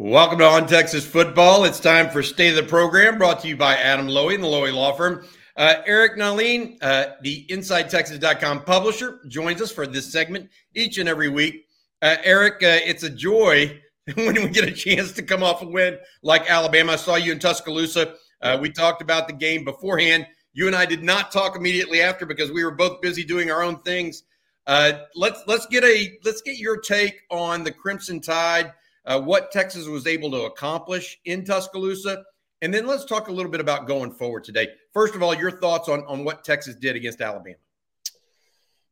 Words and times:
Welcome 0.00 0.38
to 0.38 0.44
On 0.44 0.64
Texas 0.64 1.04
Football. 1.04 1.64
It's 1.64 1.80
time 1.80 2.08
for 2.08 2.22
State 2.22 2.50
of 2.50 2.54
the 2.54 2.62
Program, 2.62 3.18
brought 3.18 3.40
to 3.40 3.48
you 3.48 3.56
by 3.56 3.74
Adam 3.74 4.06
Loewy 4.06 4.36
and 4.36 4.44
the 4.44 4.46
Loewy 4.46 4.72
Law 4.72 4.92
Firm. 4.92 5.26
Uh, 5.56 5.82
Eric 5.86 6.16
Nahlin, 6.16 6.78
uh, 6.82 7.14
the 7.22 7.44
InsideTexas.com 7.48 8.62
publisher, 8.62 9.18
joins 9.26 9.60
us 9.60 9.72
for 9.72 9.88
this 9.88 10.12
segment 10.12 10.50
each 10.76 10.98
and 10.98 11.08
every 11.08 11.28
week. 11.28 11.66
Uh, 12.00 12.14
Eric, 12.22 12.62
uh, 12.62 12.78
it's 12.86 13.02
a 13.02 13.10
joy 13.10 13.76
when 14.14 14.36
we 14.36 14.48
get 14.50 14.68
a 14.68 14.70
chance 14.70 15.10
to 15.14 15.22
come 15.24 15.42
off 15.42 15.62
a 15.62 15.66
win 15.66 15.98
like 16.22 16.48
Alabama. 16.48 16.92
I 16.92 16.96
saw 16.96 17.16
you 17.16 17.32
in 17.32 17.40
Tuscaloosa. 17.40 18.14
Uh, 18.40 18.56
we 18.60 18.70
talked 18.70 19.02
about 19.02 19.26
the 19.26 19.34
game 19.34 19.64
beforehand. 19.64 20.28
You 20.52 20.68
and 20.68 20.76
I 20.76 20.86
did 20.86 21.02
not 21.02 21.32
talk 21.32 21.56
immediately 21.56 22.02
after 22.02 22.24
because 22.24 22.52
we 22.52 22.62
were 22.62 22.70
both 22.70 23.00
busy 23.00 23.24
doing 23.24 23.50
our 23.50 23.64
own 23.64 23.80
things. 23.80 24.22
Uh, 24.64 24.92
let's 25.16 25.42
let's 25.48 25.66
get 25.66 25.82
a 25.82 26.20
let's 26.24 26.42
get 26.42 26.56
your 26.56 26.76
take 26.76 27.22
on 27.32 27.64
the 27.64 27.72
Crimson 27.72 28.20
Tide 28.20 28.72
uh, 29.08 29.20
what 29.20 29.50
Texas 29.50 29.86
was 29.86 30.06
able 30.06 30.30
to 30.30 30.42
accomplish 30.42 31.18
in 31.24 31.44
Tuscaloosa. 31.44 32.22
And 32.60 32.72
then 32.72 32.86
let's 32.86 33.04
talk 33.04 33.28
a 33.28 33.32
little 33.32 33.50
bit 33.50 33.60
about 33.60 33.86
going 33.86 34.12
forward 34.12 34.44
today. 34.44 34.68
First 34.92 35.14
of 35.14 35.22
all, 35.22 35.34
your 35.34 35.50
thoughts 35.50 35.88
on, 35.88 36.04
on 36.06 36.24
what 36.24 36.44
Texas 36.44 36.74
did 36.76 36.94
against 36.94 37.20
Alabama. 37.20 37.56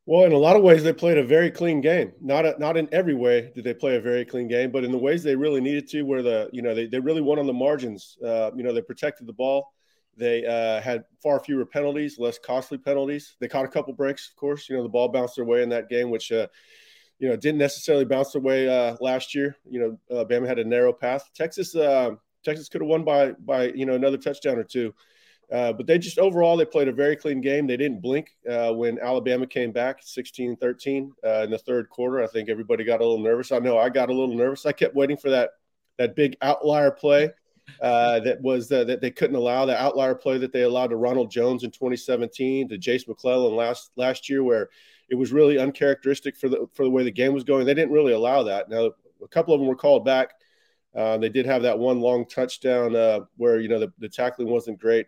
Well, 0.07 0.25
in 0.25 0.33
a 0.33 0.39
lot 0.39 0.55
of 0.55 0.63
ways, 0.63 0.85
they 0.85 0.93
played 0.93 1.19
a 1.19 1.25
very 1.25 1.51
clean 1.51 1.81
game. 1.81 2.13
Not 2.21 2.47
a, 2.47 2.55
not 2.59 2.77
in 2.77 2.89
every 2.93 3.15
way 3.15 3.51
did 3.55 3.65
they 3.65 3.75
play 3.75 3.97
a 3.97 4.01
very 4.01 4.25
clean 4.25 4.47
game, 4.47 4.71
but 4.71 4.85
in 4.85 4.93
the 4.93 4.99
ways 4.99 5.25
they 5.25 5.35
really 5.35 5.61
needed 5.61 5.89
to, 5.89 6.03
where 6.03 6.23
the 6.23 6.49
you 6.53 6.63
know 6.63 6.77
they, 6.77 6.87
they 6.87 7.01
really 7.01 7.21
won 7.21 7.41
on 7.41 7.47
the 7.49 7.53
margins. 7.53 8.17
Uh, 8.25 8.53
you 8.55 8.63
know, 8.63 8.73
they 8.73 8.83
protected 8.83 9.27
the 9.27 9.33
ball. 9.33 9.73
They 10.17 10.47
uh, 10.47 10.81
had 10.81 11.05
far 11.21 11.41
fewer 11.41 11.67
penalties, 11.67 12.21
less 12.21 12.39
costly 12.39 12.79
penalties. 12.79 13.35
They 13.41 13.49
caught 13.49 13.65
a 13.65 13.69
couple 13.69 13.93
breaks, 13.95 14.31
of 14.31 14.37
course. 14.37 14.69
You 14.69 14.77
know, 14.77 14.85
the 14.85 14.89
ball 14.89 15.09
bounced 15.09 15.35
their 15.35 15.45
way 15.45 15.65
in 15.65 15.69
that 15.71 15.89
game, 15.89 16.09
which 16.09 16.31
uh, 16.31 16.47
you 17.19 17.29
know, 17.29 17.37
didn't 17.37 17.59
necessarily 17.59 18.05
bounce 18.05 18.33
their 18.33 18.43
way 18.43 18.69
uh, 18.69 18.97
last 19.01 19.35
year. 19.35 19.57
You 19.69 19.99
know, 20.11 20.19
uh, 20.19 20.25
Bama 20.25 20.47
had 20.47 20.59
a 20.59 20.65
narrow 20.65 20.93
path. 20.93 21.31
Texas, 21.35 21.75
uh, 21.75 22.11
Texas 22.45 22.69
could 22.69 22.83
have 22.83 22.89
won 22.89 23.05
by 23.05 23.33
by 23.33 23.69
you 23.69 23.87
know 23.87 23.95
another 23.95 24.19
touchdown 24.19 24.59
or 24.59 24.65
two, 24.65 24.95
uh, 25.51 25.73
but 25.73 25.87
they 25.87 25.99
just 25.99 26.19
overall 26.19 26.57
they 26.57 26.65
played 26.65 26.89
a 26.89 26.93
very 26.93 27.17
clean 27.17 27.41
game. 27.41 27.67
They 27.67 27.77
didn't 27.77 28.03
blink 28.03 28.31
uh, 28.49 28.73
when 28.73 28.99
Alabama 28.99 29.47
came 29.47 29.73
back 29.73 30.03
16-13 30.03 31.11
uh, 31.25 31.43
in 31.45 31.51
the 31.51 31.59
third 31.59 31.89
quarter. 31.89 32.23
I 32.23 32.27
think 32.27 32.49
everybody 32.49 32.85
got 32.85 33.01
a 33.01 33.05
little 33.05 33.25
nervous. 33.25 33.51
I 33.51 33.59
know 33.59 33.79
I 33.79 33.89
got 33.89 34.11
a 34.11 34.15
little 34.15 34.37
nervous. 34.37 34.67
I 34.67 34.73
kept 34.73 34.95
waiting 34.95 35.17
for 35.17 35.31
that 35.31 35.51
that 35.99 36.17
big 36.17 36.37
outlier 36.43 36.91
play. 36.91 37.31
that 37.81 38.39
was 38.43 38.69
that 38.69 39.01
they 39.01 39.11
couldn't 39.11 39.37
allow 39.37 39.65
the 39.65 39.81
outlier 39.81 40.15
play 40.15 40.37
that 40.37 40.53
they 40.53 40.63
allowed 40.63 40.89
to 40.89 40.97
Ronald 40.97 41.31
Jones 41.31 41.65
in 41.65 41.71
2017 41.71 42.69
to 42.69 42.77
Jase 42.77 43.09
McClellan 43.09 43.57
last 43.57 43.91
last 43.97 44.29
year, 44.29 44.45
where 44.45 44.69
it 45.09 45.15
was 45.15 45.33
really 45.33 45.59
uncharacteristic 45.59 46.37
for 46.37 46.49
the 46.49 46.67
for 46.75 46.85
the 46.85 46.91
way 46.91 47.05
the 47.05 47.11
game 47.11 47.33
was 47.33 47.45
going. 47.45 47.67
They 47.67 47.75
didn't 47.75 47.93
really 47.93 48.13
allow 48.13 48.43
that. 48.45 48.69
Now 48.69 48.91
a 49.23 49.29
couple 49.29 49.55
of 49.55 49.61
them 49.61 49.69
were 49.69 49.77
called 49.77 50.05
back. 50.05 50.35
Uh, 50.95 51.19
they 51.19 51.29
did 51.29 51.47
have 51.47 51.63
that 51.63 51.79
one 51.79 52.01
long 52.01 52.27
touchdown 52.27 52.97
uh, 52.97 53.21
where 53.37 53.61
you 53.61 53.69
know 53.69 53.79
the, 53.79 53.93
the 53.99 54.09
tackling 54.09 54.49
wasn't 54.49 54.81
great, 54.81 55.07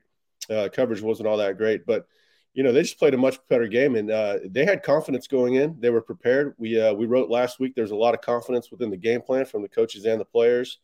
uh, 0.50 0.68
coverage 0.72 1.00
wasn't 1.00 1.26
all 1.26 1.38
that 1.38 1.56
great, 1.56 1.86
but 1.86 2.06
you 2.54 2.62
know 2.62 2.72
they 2.72 2.82
just 2.82 2.98
played 2.98 3.14
a 3.14 3.18
much 3.18 3.38
better 3.48 3.66
game 3.66 3.94
and 3.94 4.10
uh, 4.10 4.38
they 4.44 4.64
had 4.64 4.82
confidence 4.82 5.26
going 5.26 5.54
in. 5.54 5.76
They 5.80 5.90
were 5.90 6.02
prepared. 6.02 6.54
We 6.58 6.80
uh, 6.80 6.92
we 6.92 7.06
wrote 7.06 7.30
last 7.30 7.58
week. 7.58 7.74
There's 7.74 7.90
a 7.90 7.96
lot 7.96 8.14
of 8.14 8.20
confidence 8.20 8.70
within 8.70 8.90
the 8.90 8.96
game 8.96 9.22
plan 9.22 9.46
from 9.46 9.62
the 9.62 9.68
coaches 9.68 10.04
and 10.04 10.20
the 10.20 10.26
players, 10.26 10.78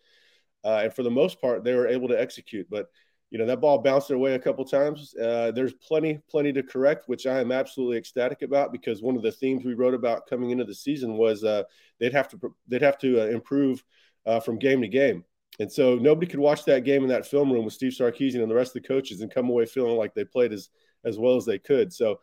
uh, 0.64 0.80
and 0.84 0.94
for 0.94 1.02
the 1.02 1.10
most 1.10 1.40
part, 1.40 1.64
they 1.64 1.74
were 1.74 1.88
able 1.88 2.08
to 2.08 2.20
execute. 2.20 2.68
But 2.70 2.88
you 3.34 3.38
know 3.38 3.46
that 3.46 3.60
ball 3.60 3.78
bounced 3.78 4.06
their 4.06 4.16
way 4.16 4.34
a 4.34 4.38
couple 4.38 4.64
times. 4.64 5.12
Uh, 5.16 5.50
there's 5.50 5.72
plenty, 5.72 6.20
plenty 6.30 6.52
to 6.52 6.62
correct, 6.62 7.08
which 7.08 7.26
I 7.26 7.40
am 7.40 7.50
absolutely 7.50 7.96
ecstatic 7.96 8.42
about 8.42 8.70
because 8.70 9.02
one 9.02 9.16
of 9.16 9.22
the 9.22 9.32
themes 9.32 9.64
we 9.64 9.74
wrote 9.74 9.92
about 9.92 10.28
coming 10.28 10.50
into 10.50 10.62
the 10.62 10.72
season 10.72 11.16
was 11.16 11.42
uh, 11.42 11.64
they'd 11.98 12.12
have 12.12 12.28
to 12.28 12.54
they'd 12.68 12.82
have 12.82 12.96
to 12.98 13.22
uh, 13.22 13.26
improve 13.26 13.82
uh, 14.24 14.38
from 14.38 14.56
game 14.56 14.82
to 14.82 14.86
game, 14.86 15.24
and 15.58 15.70
so 15.70 15.96
nobody 15.96 16.28
could 16.28 16.38
watch 16.38 16.64
that 16.66 16.84
game 16.84 17.02
in 17.02 17.08
that 17.08 17.26
film 17.26 17.52
room 17.52 17.64
with 17.64 17.74
Steve 17.74 17.90
Sarkisian 17.90 18.40
and 18.40 18.48
the 18.48 18.54
rest 18.54 18.76
of 18.76 18.80
the 18.80 18.86
coaches 18.86 19.20
and 19.20 19.34
come 19.34 19.48
away 19.48 19.66
feeling 19.66 19.96
like 19.96 20.14
they 20.14 20.24
played 20.24 20.52
as 20.52 20.68
as 21.04 21.18
well 21.18 21.34
as 21.34 21.44
they 21.44 21.58
could. 21.58 21.92
So. 21.92 22.20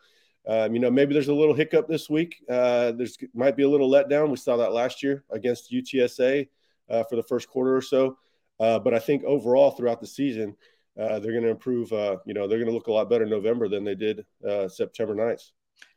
Um, 0.47 0.73
you 0.73 0.79
know, 0.79 0.89
maybe 0.89 1.13
there's 1.13 1.27
a 1.27 1.33
little 1.35 1.53
hiccup 1.53 1.87
this 1.87 2.09
week. 2.09 2.37
Uh, 2.49 2.93
there's 2.93 3.15
might 3.35 3.55
be 3.55 3.61
a 3.61 3.69
little 3.69 3.91
letdown. 3.91 4.31
We 4.31 4.37
saw 4.37 4.57
that 4.57 4.73
last 4.73 5.03
year 5.03 5.23
against 5.29 5.71
UTSA 5.71 6.47
uh, 6.89 7.03
for 7.03 7.15
the 7.15 7.21
first 7.21 7.47
quarter 7.47 7.75
or 7.75 7.81
so. 7.83 8.17
but 8.57 8.91
I 8.91 8.97
think 8.97 9.23
overall 9.23 9.69
throughout 9.69 10.01
the 10.01 10.07
season, 10.07 10.57
uh, 10.99 11.19
they're 11.19 11.31
going 11.31 11.43
to 11.43 11.49
improve. 11.49 11.91
Uh, 11.91 12.17
you 12.25 12.33
know, 12.33 12.47
they're 12.47 12.57
going 12.57 12.69
to 12.69 12.73
look 12.73 12.87
a 12.87 12.91
lot 12.91 13.09
better 13.09 13.23
in 13.23 13.29
November 13.29 13.67
than 13.67 13.83
they 13.83 13.95
did 13.95 14.25
uh, 14.47 14.67
September 14.67 15.15
9th. 15.15 15.51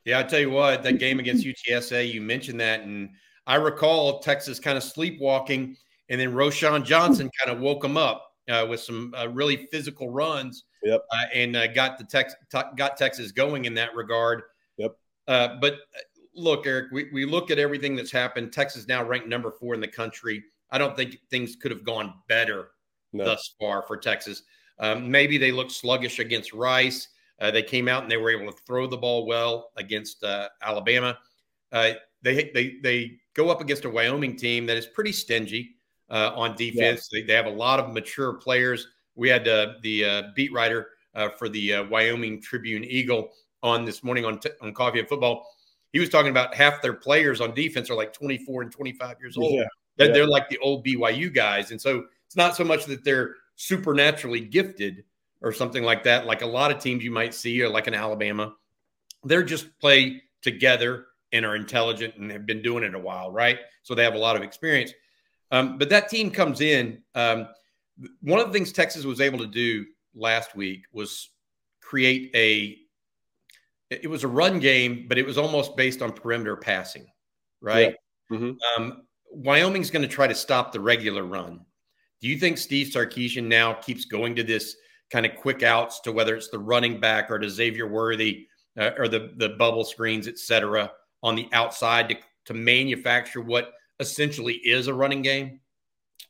Yeah, 0.05 0.19
I 0.19 0.23
tell 0.23 0.39
you 0.39 0.49
what, 0.49 0.83
that 0.83 0.99
game 0.99 1.19
against 1.19 1.45
UTSA, 1.45 2.11
you 2.11 2.21
mentioned 2.21 2.59
that, 2.59 2.81
and 2.81 3.09
I 3.45 3.55
recall 3.55 4.19
Texas 4.19 4.59
kind 4.59 4.77
of 4.77 4.83
sleepwalking, 4.83 5.75
and 6.09 6.19
then 6.21 6.31
Roschon 6.33 6.83
Johnson 6.83 7.29
kind 7.39 7.55
of 7.55 7.61
woke 7.61 7.81
them 7.81 7.97
up 7.97 8.31
uh, 8.49 8.65
with 8.69 8.79
some 8.79 9.13
uh, 9.17 9.27
really 9.27 9.67
physical 9.71 10.09
runs. 10.09 10.63
Yep. 10.83 11.01
Uh, 11.11 11.25
and 11.33 11.53
got 11.73 11.97
the 11.97 12.03
Tex 12.03 12.35
got 12.51 12.97
Texas 12.97 13.31
going 13.31 13.65
in 13.65 13.73
that 13.73 13.95
regard. 13.95 14.43
Yep. 14.77 14.95
but 15.27 15.77
look, 16.35 16.67
Eric, 16.67 16.91
we, 16.91 17.09
we 17.11 17.25
look 17.25 17.49
at 17.49 17.57
everything 17.57 17.95
that's 17.95 18.11
happened. 18.11 18.53
Texas 18.53 18.87
now 18.87 19.03
ranked 19.03 19.27
number 19.27 19.51
four 19.51 19.73
in 19.73 19.79
the 19.79 19.87
country. 19.87 20.43
I 20.69 20.77
don't 20.77 20.95
think 20.95 21.17
things 21.29 21.55
could 21.55 21.71
have 21.71 21.83
gone 21.83 22.13
better 22.27 22.69
no. 23.13 23.25
thus 23.25 23.55
far 23.59 23.83
for 23.87 23.97
Texas. 23.97 24.43
Um, 24.79 25.09
maybe 25.09 25.37
they 25.37 25.51
looked 25.51 25.71
sluggish 25.71 26.19
against 26.19 26.53
Rice. 26.53 27.09
Uh, 27.39 27.51
they 27.51 27.63
came 27.63 27.87
out 27.87 28.03
and 28.03 28.11
they 28.11 28.17
were 28.17 28.29
able 28.29 28.51
to 28.51 28.57
throw 28.65 28.87
the 28.87 28.97
ball 28.97 29.25
well 29.25 29.71
against 29.77 30.23
uh, 30.23 30.49
Alabama. 30.61 31.17
Uh, 31.71 31.91
they 32.21 32.51
they 32.53 32.77
they 32.81 33.17
go 33.33 33.49
up 33.49 33.61
against 33.61 33.85
a 33.85 33.89
Wyoming 33.89 34.35
team 34.35 34.65
that 34.65 34.77
is 34.77 34.85
pretty 34.85 35.11
stingy 35.11 35.75
uh, 36.09 36.31
on 36.35 36.55
defense. 36.55 37.09
Yeah. 37.11 37.19
They, 37.19 37.27
they, 37.27 37.33
have 37.33 37.47
a 37.47 37.51
lot 37.51 37.79
of 37.79 37.91
mature 37.93 38.33
players. 38.33 38.87
We 39.15 39.29
had 39.29 39.47
uh, 39.47 39.73
the 39.81 40.05
uh, 40.05 40.23
beat 40.35 40.51
writer 40.53 40.87
for 41.37 41.47
the 41.47 41.81
Wyoming 41.89 42.41
Tribune 42.41 42.83
Eagle 42.83 43.29
on 43.63 43.85
this 43.85 44.03
morning 44.03 44.25
on 44.25 44.39
t- 44.39 44.49
on 44.61 44.73
Coffee 44.73 44.99
and 44.99 45.07
Football. 45.07 45.45
He 45.93 45.99
was 45.99 46.09
talking 46.09 46.31
about 46.31 46.53
half 46.53 46.81
their 46.81 46.93
players 46.93 47.39
on 47.39 47.53
defense 47.53 47.89
are 47.89 47.95
like 47.95 48.11
24 48.11 48.63
and 48.63 48.71
25 48.71 49.15
years 49.19 49.37
old. 49.37 49.53
Yeah. 49.53 49.63
They're, 49.95 50.07
yeah. 50.07 50.13
they're 50.13 50.27
like 50.27 50.49
the 50.49 50.57
old 50.57 50.85
BYU 50.85 51.33
guys, 51.33 51.71
and 51.71 51.81
so 51.81 52.05
it's 52.27 52.35
not 52.35 52.55
so 52.55 52.63
much 52.63 52.85
that 52.85 53.03
they're 53.03 53.35
supernaturally 53.55 54.41
gifted 54.41 55.03
or 55.41 55.51
something 55.51 55.83
like 55.83 56.03
that, 56.03 56.25
like 56.25 56.41
a 56.41 56.47
lot 56.47 56.71
of 56.71 56.79
teams 56.79 57.03
you 57.03 57.11
might 57.11 57.33
see, 57.33 57.61
or 57.61 57.69
like 57.69 57.87
an 57.87 57.93
Alabama, 57.93 58.53
they're 59.23 59.43
just 59.43 59.77
play 59.79 60.21
together 60.41 61.05
and 61.31 61.45
are 61.45 61.55
intelligent 61.55 62.15
and 62.15 62.31
have 62.31 62.45
been 62.45 62.61
doing 62.61 62.83
it 62.83 62.95
a 62.95 62.99
while, 62.99 63.31
right? 63.31 63.59
So 63.83 63.95
they 63.95 64.03
have 64.03 64.15
a 64.15 64.19
lot 64.19 64.35
of 64.35 64.41
experience. 64.41 64.91
Um, 65.51 65.77
but 65.77 65.89
that 65.89 66.09
team 66.09 66.31
comes 66.31 66.61
in. 66.61 67.01
Um, 67.13 67.47
one 68.21 68.39
of 68.39 68.47
the 68.47 68.53
things 68.53 68.71
Texas 68.71 69.05
was 69.05 69.21
able 69.21 69.39
to 69.39 69.47
do 69.47 69.85
last 70.15 70.55
week 70.55 70.83
was 70.91 71.29
create 71.81 72.31
a. 72.35 72.77
It 73.91 74.09
was 74.09 74.23
a 74.23 74.27
run 74.27 74.59
game, 74.59 75.05
but 75.07 75.17
it 75.19 75.25
was 75.25 75.37
almost 75.37 75.77
based 75.77 76.01
on 76.01 76.11
perimeter 76.11 76.55
passing, 76.55 77.05
right? 77.61 77.95
Yeah. 78.31 78.37
Mm-hmm. 78.37 78.81
Um, 78.81 79.03
Wyoming's 79.31 79.91
going 79.91 80.01
to 80.01 80.07
try 80.07 80.25
to 80.25 80.33
stop 80.33 80.71
the 80.71 80.79
regular 80.79 81.23
run. 81.23 81.61
Do 82.21 82.27
you 82.27 82.37
think 82.37 82.57
Steve 82.57 82.87
Sarkisian 82.87 83.45
now 83.45 83.73
keeps 83.73 84.05
going 84.05 84.35
to 84.35 84.43
this 84.43 84.75
kind 85.11 85.25
of 85.25 85.35
quick 85.35 85.63
outs 85.63 85.99
to 86.01 86.11
whether 86.11 86.35
it's 86.35 86.49
the 86.49 86.59
running 86.59 86.99
back 86.99 87.29
or 87.29 87.39
to 87.39 87.49
Xavier 87.49 87.87
Worthy 87.87 88.47
uh, 88.77 88.91
or 88.97 89.07
the 89.07 89.33
the 89.37 89.49
bubble 89.49 89.83
screens, 89.83 90.27
et 90.27 90.39
cetera, 90.39 90.91
on 91.23 91.35
the 91.35 91.47
outside 91.53 92.09
to, 92.09 92.17
to 92.45 92.53
manufacture 92.53 93.41
what 93.41 93.73
essentially 93.99 94.53
is 94.53 94.87
a 94.87 94.93
running 94.93 95.21
game? 95.21 95.59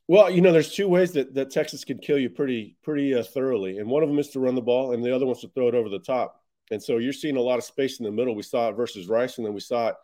Well, 0.07 0.29
you 0.29 0.41
know, 0.41 0.51
there's 0.51 0.73
two 0.73 0.87
ways 0.87 1.13
that, 1.13 1.33
that 1.33 1.49
Texas 1.49 1.83
can 1.83 1.97
kill 1.97 2.19
you 2.19 2.29
pretty 2.29 2.77
pretty 2.83 3.15
uh, 3.15 3.23
thoroughly, 3.23 3.79
and 3.79 3.89
one 3.89 4.03
of 4.03 4.09
them 4.09 4.19
is 4.19 4.29
to 4.29 4.39
run 4.39 4.55
the 4.55 4.61
ball, 4.61 4.93
and 4.93 5.03
the 5.03 5.15
other 5.15 5.25
one's 5.25 5.41
to 5.41 5.49
throw 5.49 5.67
it 5.67 5.75
over 5.75 5.89
the 5.89 5.99
top. 5.99 6.41
And 6.71 6.81
so 6.81 6.97
you're 6.97 7.13
seeing 7.13 7.37
a 7.37 7.41
lot 7.41 7.57
of 7.57 7.63
space 7.63 7.99
in 7.99 8.05
the 8.05 8.11
middle. 8.11 8.35
We 8.35 8.43
saw 8.43 8.69
it 8.69 8.73
versus 8.73 9.07
Rice, 9.07 9.37
and 9.37 9.45
then 9.45 9.53
we 9.53 9.59
saw 9.59 9.89
it 9.89 9.95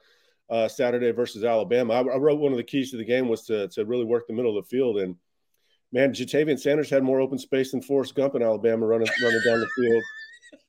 uh, 0.49 0.67
Saturday 0.67 1.11
versus 1.11 1.43
Alabama. 1.43 1.93
I, 1.93 1.99
I, 1.99 2.17
wrote 2.17 2.39
one 2.39 2.51
of 2.51 2.57
the 2.57 2.63
keys 2.63 2.91
to 2.91 2.97
the 2.97 3.05
game 3.05 3.27
was 3.27 3.43
to 3.43 3.67
to 3.69 3.85
really 3.85 4.05
work 4.05 4.27
the 4.27 4.33
middle 4.33 4.57
of 4.57 4.63
the 4.63 4.69
field, 4.69 4.97
and 4.97 5.15
man, 5.91 6.13
Ja'Tavion 6.13 6.59
Sanders 6.59 6.89
had 6.89 7.03
more 7.03 7.19
open 7.19 7.37
space 7.37 7.71
than 7.71 7.81
Forrest 7.81 8.15
Gump 8.15 8.35
in 8.35 8.41
Alabama 8.41 8.85
running 8.85 9.07
running 9.23 9.41
down 9.45 9.59
the 9.59 9.67
field. 9.75 10.03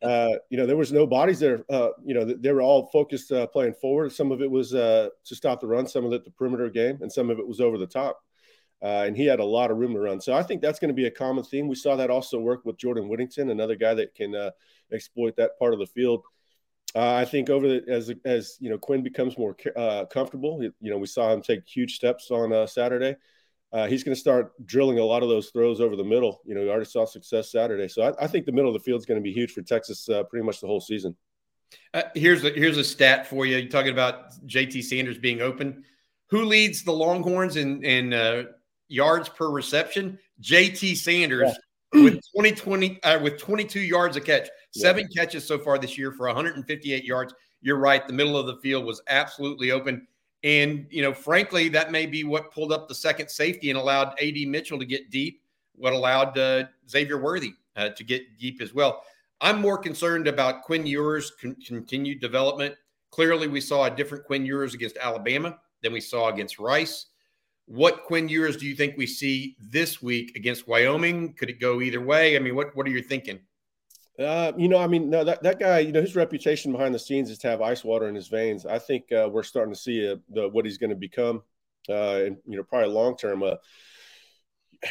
Uh, 0.00 0.36
you 0.48 0.56
know, 0.56 0.66
there 0.66 0.76
was 0.76 0.92
no 0.92 1.06
bodies 1.06 1.38
there. 1.38 1.64
Uh, 1.70 1.90
you 2.04 2.12
know, 2.12 2.24
they 2.24 2.52
were 2.52 2.62
all 2.62 2.86
focused 2.92 3.30
uh, 3.30 3.46
playing 3.46 3.74
forward. 3.74 4.12
Some 4.12 4.32
of 4.32 4.40
it 4.40 4.50
was 4.50 4.74
uh, 4.74 5.08
to 5.24 5.34
stop 5.34 5.60
the 5.60 5.66
run, 5.66 5.86
some 5.86 6.04
of 6.04 6.12
it 6.12 6.24
the 6.24 6.30
perimeter 6.30 6.68
game, 6.70 6.98
and 7.02 7.10
some 7.10 7.30
of 7.30 7.38
it 7.38 7.46
was 7.46 7.60
over 7.60 7.78
the 7.78 7.86
top. 7.86 8.20
Uh, 8.82 9.04
and 9.06 9.16
he 9.16 9.26
had 9.26 9.38
a 9.38 9.44
lot 9.44 9.70
of 9.70 9.78
room 9.78 9.94
to 9.94 10.00
run. 10.00 10.20
So 10.20 10.34
I 10.34 10.42
think 10.42 10.60
that's 10.60 10.80
going 10.80 10.88
to 10.88 10.94
be 10.94 11.06
a 11.06 11.10
common 11.10 11.44
theme. 11.44 11.68
We 11.68 11.76
saw 11.76 11.94
that 11.96 12.10
also 12.10 12.40
work 12.40 12.64
with 12.64 12.78
Jordan 12.78 13.08
Whittington, 13.08 13.50
another 13.50 13.76
guy 13.76 13.94
that 13.94 14.14
can 14.14 14.34
uh, 14.34 14.50
exploit 14.92 15.36
that 15.36 15.56
part 15.58 15.72
of 15.72 15.78
the 15.78 15.86
field. 15.86 16.22
I 16.94 17.24
think 17.24 17.48
over 17.48 17.66
the 17.68 17.84
as 17.88 18.12
as 18.24 18.56
you 18.60 18.70
know 18.70 18.78
Quinn 18.78 19.02
becomes 19.02 19.38
more 19.38 19.54
comfortable. 20.10 20.62
You 20.62 20.90
know, 20.90 20.98
we 20.98 21.06
saw 21.06 21.32
him 21.32 21.42
take 21.42 21.66
huge 21.66 21.94
steps 21.94 22.30
on 22.30 22.66
Saturday 22.68 23.16
uh, 23.72 23.86
he's 23.86 24.04
going 24.04 24.14
to 24.14 24.20
start 24.20 24.52
drilling 24.66 24.98
a 24.98 25.04
lot 25.04 25.22
of 25.22 25.28
those 25.28 25.50
throws 25.50 25.80
over 25.80 25.96
the 25.96 26.04
middle. 26.04 26.42
You 26.44 26.54
know, 26.54 26.62
we 26.62 26.70
already 26.70 26.84
saw 26.84 27.04
success 27.04 27.50
Saturday, 27.50 27.88
so 27.88 28.02
I, 28.02 28.24
I 28.24 28.26
think 28.26 28.46
the 28.46 28.52
middle 28.52 28.68
of 28.68 28.74
the 28.74 28.84
field 28.84 29.00
is 29.00 29.06
going 29.06 29.20
to 29.20 29.22
be 29.22 29.32
huge 29.32 29.52
for 29.52 29.62
Texas 29.62 30.08
uh, 30.08 30.24
pretty 30.24 30.44
much 30.44 30.60
the 30.60 30.66
whole 30.66 30.80
season. 30.80 31.16
Uh, 31.94 32.02
here's 32.14 32.44
a, 32.44 32.50
here's 32.50 32.76
a 32.76 32.84
stat 32.84 33.26
for 33.26 33.46
you. 33.46 33.56
You're 33.56 33.70
talking 33.70 33.92
about 33.92 34.32
JT 34.46 34.84
Sanders 34.84 35.18
being 35.18 35.40
open. 35.40 35.84
Who 36.28 36.44
leads 36.44 36.82
the 36.82 36.92
Longhorns 36.92 37.56
in 37.56 37.84
in 37.84 38.12
uh, 38.12 38.44
yards 38.88 39.28
per 39.28 39.50
reception. 39.50 40.18
JT 40.42 40.96
Sanders 40.96 41.52
yeah. 41.94 42.02
with 42.04 42.14
2020 42.14 43.02
uh, 43.02 43.20
with 43.20 43.38
22 43.38 43.80
yards 43.80 44.16
a 44.16 44.20
catch, 44.20 44.48
seven 44.72 45.08
yeah. 45.10 45.24
catches 45.24 45.46
so 45.46 45.58
far 45.58 45.78
this 45.78 45.96
year 45.96 46.12
for 46.12 46.26
158 46.26 47.04
yards. 47.04 47.34
You're 47.62 47.78
right. 47.78 48.06
The 48.06 48.12
middle 48.12 48.36
of 48.36 48.46
the 48.46 48.56
field 48.56 48.84
was 48.84 49.00
absolutely 49.08 49.70
open. 49.70 50.06
And, 50.44 50.86
you 50.90 51.02
know, 51.02 51.12
frankly, 51.14 51.68
that 51.68 51.92
may 51.92 52.06
be 52.06 52.24
what 52.24 52.52
pulled 52.52 52.72
up 52.72 52.88
the 52.88 52.94
second 52.94 53.28
safety 53.28 53.70
and 53.70 53.78
allowed 53.78 54.14
AD 54.20 54.36
Mitchell 54.48 54.78
to 54.78 54.84
get 54.84 55.10
deep, 55.10 55.42
what 55.76 55.92
allowed 55.92 56.36
uh, 56.36 56.64
Xavier 56.90 57.18
Worthy 57.18 57.54
uh, 57.76 57.90
to 57.90 58.04
get 58.04 58.38
deep 58.38 58.60
as 58.60 58.74
well. 58.74 59.02
I'm 59.40 59.60
more 59.60 59.78
concerned 59.78 60.28
about 60.28 60.62
Quinn 60.62 60.86
Ewers' 60.86 61.32
con- 61.40 61.56
continued 61.66 62.20
development. 62.20 62.74
Clearly, 63.10 63.46
we 63.46 63.60
saw 63.60 63.84
a 63.84 63.90
different 63.90 64.24
Quinn 64.24 64.46
Ewers 64.46 64.74
against 64.74 64.96
Alabama 64.96 65.58
than 65.82 65.92
we 65.92 66.00
saw 66.00 66.28
against 66.28 66.58
Rice. 66.58 67.06
What 67.66 68.04
Quinn 68.04 68.28
Ewers 68.28 68.56
do 68.56 68.66
you 68.66 68.74
think 68.74 68.96
we 68.96 69.06
see 69.06 69.56
this 69.60 70.02
week 70.02 70.34
against 70.36 70.66
Wyoming? 70.66 71.34
Could 71.34 71.50
it 71.50 71.60
go 71.60 71.80
either 71.80 72.00
way? 72.00 72.36
I 72.36 72.40
mean, 72.40 72.56
what 72.56 72.74
what 72.76 72.86
are 72.86 72.90
you 72.90 73.02
thinking? 73.02 73.40
Uh, 74.18 74.52
you 74.58 74.68
know, 74.68 74.78
I 74.78 74.86
mean, 74.86 75.08
no, 75.08 75.24
that, 75.24 75.42
that 75.42 75.58
guy, 75.58 75.78
you 75.78 75.92
know, 75.92 76.00
his 76.00 76.14
reputation 76.14 76.70
behind 76.70 76.94
the 76.94 76.98
scenes 76.98 77.30
is 77.30 77.38
to 77.38 77.48
have 77.48 77.62
ice 77.62 77.82
water 77.82 78.08
in 78.08 78.14
his 78.14 78.28
veins. 78.28 78.66
I 78.66 78.78
think 78.78 79.10
uh, 79.10 79.28
we're 79.30 79.42
starting 79.42 79.72
to 79.72 79.80
see 79.80 80.10
uh, 80.10 80.16
the, 80.28 80.48
what 80.48 80.66
he's 80.66 80.76
going 80.76 80.90
to 80.90 80.96
become, 80.96 81.42
uh, 81.88 82.20
and 82.24 82.36
you 82.46 82.56
know, 82.56 82.62
probably 82.62 82.90
long 82.90 83.16
term. 83.16 83.42
Uh, 83.42 83.54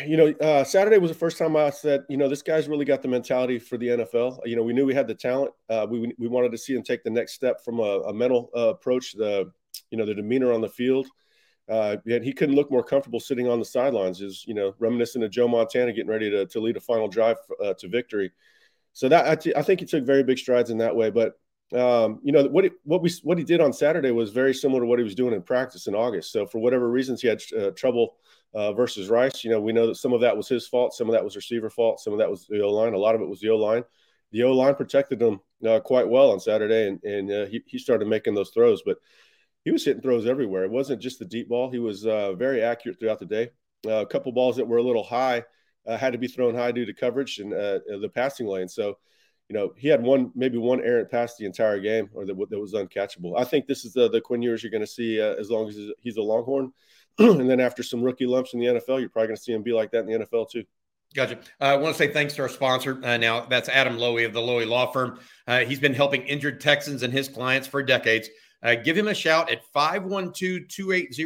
you 0.08 0.18
know, 0.18 0.34
uh, 0.42 0.64
Saturday 0.64 0.98
was 0.98 1.12
the 1.12 1.18
first 1.18 1.38
time 1.38 1.56
I 1.56 1.70
said, 1.70 2.04
you 2.10 2.18
know, 2.18 2.30
this 2.30 2.42
guy's 2.42 2.68
really 2.68 2.86
got 2.86 3.02
the 3.02 3.10
mentality 3.10 3.60
for 3.60 3.78
the 3.78 3.90
NFL. 3.90 4.40
You 4.46 4.56
know, 4.56 4.64
we 4.64 4.74
knew 4.74 4.86
we 4.86 4.96
had 4.96 5.08
the 5.08 5.14
talent. 5.14 5.52
We 5.70 6.14
we 6.18 6.28
wanted 6.28 6.52
to 6.54 6.58
see 6.58 6.74
him 6.74 6.82
take 6.82 7.04
the 7.04 7.10
next 7.10 7.34
step 7.34 7.64
from 7.64 7.80
a, 7.80 8.00
a 8.02 8.14
mental 8.14 8.50
approach, 8.56 9.14
the 9.14 9.52
you 9.92 9.98
know, 9.98 10.06
the 10.06 10.16
demeanor 10.16 10.52
on 10.52 10.62
the 10.62 10.70
field. 10.70 11.08
Uh, 11.70 11.98
and 12.10 12.24
he 12.24 12.34
couldn't 12.34 12.56
look 12.56 12.72
more 12.72 12.84
comfortable 12.84 13.20
sitting 13.20 13.48
on 13.48 13.60
the 13.60 13.66
sidelines. 13.66 14.22
Is 14.22 14.46
you 14.48 14.56
know, 14.56 14.74
reminiscent 14.80 15.24
of 15.24 15.30
Joe 15.30 15.48
Montana 15.48 15.94
getting 15.94 16.10
ready 16.10 16.30
to 16.32 16.48
to 16.48 16.60
lead 16.60 16.78
a 16.78 16.82
final 16.82 17.08
drive 17.08 17.38
uh, 17.64 17.74
to 17.76 17.88
victory 17.88 18.32
so 18.94 19.10
that 19.10 19.28
I, 19.28 19.36
t- 19.36 19.56
I 19.56 19.62
think 19.62 19.80
he 19.80 19.86
took 19.86 20.04
very 20.04 20.24
big 20.24 20.38
strides 20.38 20.70
in 20.70 20.78
that 20.80 20.96
way. 20.96 21.10
But 21.10 21.34
um, 21.74 22.20
you 22.22 22.32
know 22.32 22.44
what 22.46 22.66
he, 22.66 22.72
what 22.84 23.02
we 23.02 23.10
what 23.24 23.38
he 23.38 23.44
did 23.44 23.62
on 23.62 23.72
Saturday 23.72 24.12
was 24.12 24.32
very 24.32 24.54
similar 24.54 24.82
to 24.82 24.86
what 24.86 25.00
he 25.00 25.04
was 25.04 25.16
doing 25.16 25.34
in 25.34 25.42
practice 25.42 25.88
in 25.88 25.96
August. 25.96 26.32
So 26.32 26.46
for 26.46 26.60
whatever 26.60 26.90
reasons 26.90 27.22
he 27.22 27.28
had 27.30 27.42
uh, 27.58 27.72
trouble 27.72 28.18
uh, 28.54 28.74
versus 28.74 29.10
Rice, 29.10 29.44
you 29.44 29.50
know 29.50 29.62
we 29.62 29.72
know 29.72 29.88
that 29.88 29.96
some 29.96 30.12
of 30.12 30.22
that 30.22 30.36
was 30.36 30.50
his 30.50 30.68
fault, 30.68 30.94
some 30.94 31.08
of 31.08 31.14
that 31.14 31.24
was 31.24 31.36
receiver 31.36 31.70
fault, 31.70 32.02
some 32.02 32.12
of 32.14 32.20
that 32.20 32.30
was 32.30 32.46
the 32.48 32.62
O 32.62 32.70
line, 32.70 32.94
a 32.94 32.98
lot 32.98 33.16
of 33.16 33.22
it 33.22 33.30
was 33.30 33.40
the 33.40 33.50
O 33.50 33.58
line. 33.58 33.84
The 34.32 34.44
O 34.44 34.52
line 34.52 34.76
protected 34.76 35.22
him 35.22 35.40
uh, 35.66 35.80
quite 35.80 36.08
well 36.08 36.32
on 36.32 36.40
Saturday, 36.40 36.88
and 36.90 37.04
and 37.04 37.32
uh, 37.32 37.46
he 37.46 37.64
he 37.66 37.78
started 37.78 38.08
making 38.08 38.34
those 38.34 38.50
throws, 38.50 38.82
but 38.86 38.98
he 39.64 39.72
was 39.72 39.86
hitting 39.86 40.02
throws 40.02 40.26
everywhere. 40.26 40.66
It 40.66 40.72
wasn't 40.72 41.02
just 41.02 41.20
the 41.20 41.26
deep 41.26 41.48
ball; 41.48 41.72
he 41.72 41.80
was 41.80 42.06
uh, 42.06 42.34
very 42.34 42.62
accurate 42.62 43.00
throughout 43.00 43.20
the 43.20 43.26
day. 43.26 43.50
Uh, 43.88 44.02
a 44.02 44.06
couple 44.06 44.32
balls 44.34 44.58
that 44.58 44.68
were 44.68 44.78
a 44.78 44.84
little 44.84 45.04
high 45.04 45.44
uh, 45.88 45.98
had 45.98 46.14
to 46.14 46.20
be 46.20 46.28
thrown 46.28 46.56
high 46.56 46.72
due 46.72 46.86
to 46.86 46.94
coverage 46.94 47.40
and 47.40 47.54
uh, 47.54 47.80
the 48.00 48.10
passing 48.14 48.48
lane. 48.48 48.68
So, 48.68 48.98
you 49.50 49.56
know, 49.56 49.74
he 49.78 49.88
had 49.88 50.02
one 50.02 50.32
maybe 50.36 50.58
one 50.58 50.82
errant 50.82 51.10
pass 51.10 51.36
the 51.36 51.46
entire 51.46 51.80
game, 51.80 52.10
or 52.14 52.26
that, 52.26 52.38
that 52.50 52.60
was 52.60 52.74
uncatchable. 52.74 53.38
I 53.38 53.44
think 53.44 53.68
this 53.68 53.86
is 53.86 53.94
the, 53.94 54.10
the 54.10 54.22
Quinn 54.22 54.42
Ewers 54.42 54.64
you're 54.64 54.72
going 54.72 54.82
to 54.82 54.88
see 54.88 55.20
uh, 55.20 55.36
as 55.36 55.50
long 55.50 55.68
as 55.68 55.78
he's 56.00 56.18
a 56.18 56.22
Longhorn, 56.22 56.72
and 57.20 57.50
then 57.50 57.60
after 57.60 57.84
some 57.84 58.02
rookie 58.02 58.26
lumps 58.26 58.54
in 58.54 58.60
the 58.60 58.68
NFL, 58.68 59.00
you're 59.00 59.10
probably 59.10 59.28
going 59.28 59.38
to 59.38 59.42
see 59.42 59.54
him 59.54 59.64
be 59.64 59.74
like 59.74 59.92
that 59.92 60.06
in 60.06 60.20
the 60.20 60.26
NFL 60.26 60.50
too. 60.50 60.64
Gotcha. 61.14 61.40
Uh, 61.60 61.66
I 61.66 61.76
want 61.76 61.94
to 61.94 61.98
say 61.98 62.12
thanks 62.12 62.36
to 62.36 62.42
our 62.42 62.50
sponsor. 62.50 63.04
Uh, 63.04 63.18
now, 63.18 63.42
that's 63.42 63.68
Adam 63.68 63.98
Loewy 63.98 64.26
of 64.26 64.32
the 64.32 64.40
Loewy 64.40 64.66
Law 64.66 64.92
Firm. 64.92 65.20
Uh, 65.46 65.60
he's 65.60 65.80
been 65.80 65.94
helping 65.94 66.22
injured 66.24 66.62
Texans 66.62 67.04
and 67.04 67.12
his 67.12 67.28
clients 67.28 67.68
for 67.68 67.84
decades. 67.84 68.30
Uh, 68.64 68.76
give 68.76 68.96
him 68.96 69.10
a 69.10 69.14
shout 69.14 69.52
at 69.52 69.66
512 69.74 70.68
280 70.70 71.26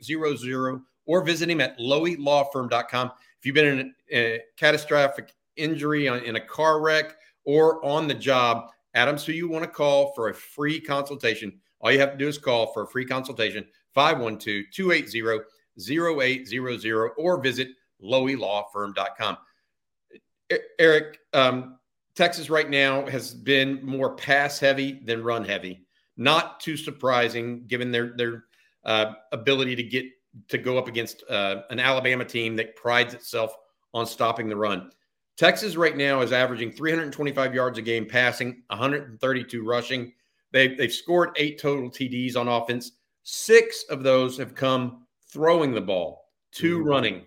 0800 0.00 0.80
or 1.06 1.22
visit 1.22 1.50
him 1.50 1.60
at 1.60 1.78
loewylawfirm.com. 1.78 3.10
If 3.44 3.48
you've 3.48 3.56
been 3.56 3.78
in 3.78 3.94
a, 4.10 4.40
catastrophic 4.56 5.34
injury 5.56 6.06
in 6.06 6.36
a 6.36 6.40
car 6.40 6.80
wreck 6.80 7.14
or 7.44 7.84
on 7.84 8.08
the 8.08 8.14
job, 8.14 8.70
Adams, 8.94 9.22
who 9.26 9.32
you 9.32 9.50
want 9.50 9.64
to 9.64 9.70
call 9.70 10.14
for 10.14 10.30
a 10.30 10.34
free 10.34 10.80
consultation. 10.80 11.60
All 11.80 11.92
you 11.92 12.00
have 12.00 12.12
to 12.12 12.16
do 12.16 12.26
is 12.26 12.38
call 12.38 12.72
for 12.72 12.84
a 12.84 12.86
free 12.86 13.04
consultation, 13.04 13.66
512 13.92 14.64
280 14.72 15.44
0800, 15.78 17.10
or 17.18 17.42
visit 17.42 17.68
loewylawfirm.com. 18.02 19.36
Eric, 20.78 21.18
um, 21.34 21.78
Texas 22.16 22.48
right 22.48 22.70
now 22.70 23.04
has 23.08 23.34
been 23.34 23.84
more 23.84 24.16
pass 24.16 24.58
heavy 24.58 25.02
than 25.04 25.22
run 25.22 25.44
heavy. 25.44 25.84
Not 26.16 26.60
too 26.60 26.78
surprising 26.78 27.66
given 27.66 27.92
their 27.92 28.14
their 28.16 28.44
uh, 28.86 29.12
ability 29.32 29.76
to 29.76 29.82
get 29.82 30.06
to 30.48 30.58
go 30.58 30.78
up 30.78 30.88
against 30.88 31.22
uh, 31.30 31.62
an 31.70 31.78
Alabama 31.78 32.24
team 32.24 32.56
that 32.56 32.76
prides 32.76 33.14
itself 33.14 33.54
on 33.92 34.06
stopping 34.06 34.48
the 34.48 34.56
run. 34.56 34.90
Texas 35.36 35.76
right 35.76 35.96
now 35.96 36.20
is 36.20 36.32
averaging 36.32 36.70
325 36.72 37.54
yards 37.54 37.78
a 37.78 37.82
game 37.82 38.06
passing, 38.06 38.62
132 38.68 39.64
rushing. 39.64 40.12
They've, 40.52 40.76
they've 40.76 40.92
scored 40.92 41.30
eight 41.36 41.58
total 41.58 41.90
TDs 41.90 42.36
on 42.36 42.46
offense. 42.46 42.92
Six 43.24 43.84
of 43.90 44.02
those 44.02 44.38
have 44.38 44.54
come 44.54 45.06
throwing 45.28 45.72
the 45.72 45.80
ball, 45.80 46.30
2 46.52 46.78
mm-hmm. 46.78 46.88
running. 46.88 47.22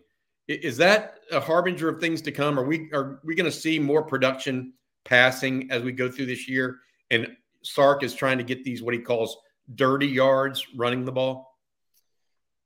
Is 0.47 0.77
that 0.77 1.15
a 1.31 1.41
harbinger 1.41 1.89
of 1.89 1.99
things 1.99 2.21
to 2.21 2.31
come? 2.31 2.57
Are 2.57 2.63
we 2.63 2.89
are 2.93 3.19
we 3.25 3.35
going 3.35 3.51
to 3.51 3.57
see 3.57 3.79
more 3.79 4.01
production 4.01 4.73
passing 5.03 5.69
as 5.71 5.83
we 5.83 5.91
go 5.91 6.09
through 6.09 6.27
this 6.27 6.47
year? 6.47 6.77
And 7.11 7.27
Sark 7.63 8.01
is 8.01 8.13
trying 8.13 8.37
to 8.37 8.45
get 8.45 8.63
these 8.63 8.81
what 8.81 8.93
he 8.93 9.01
calls 9.01 9.37
dirty 9.75 10.07
yards 10.07 10.65
running 10.77 11.03
the 11.03 11.11
ball. 11.11 11.56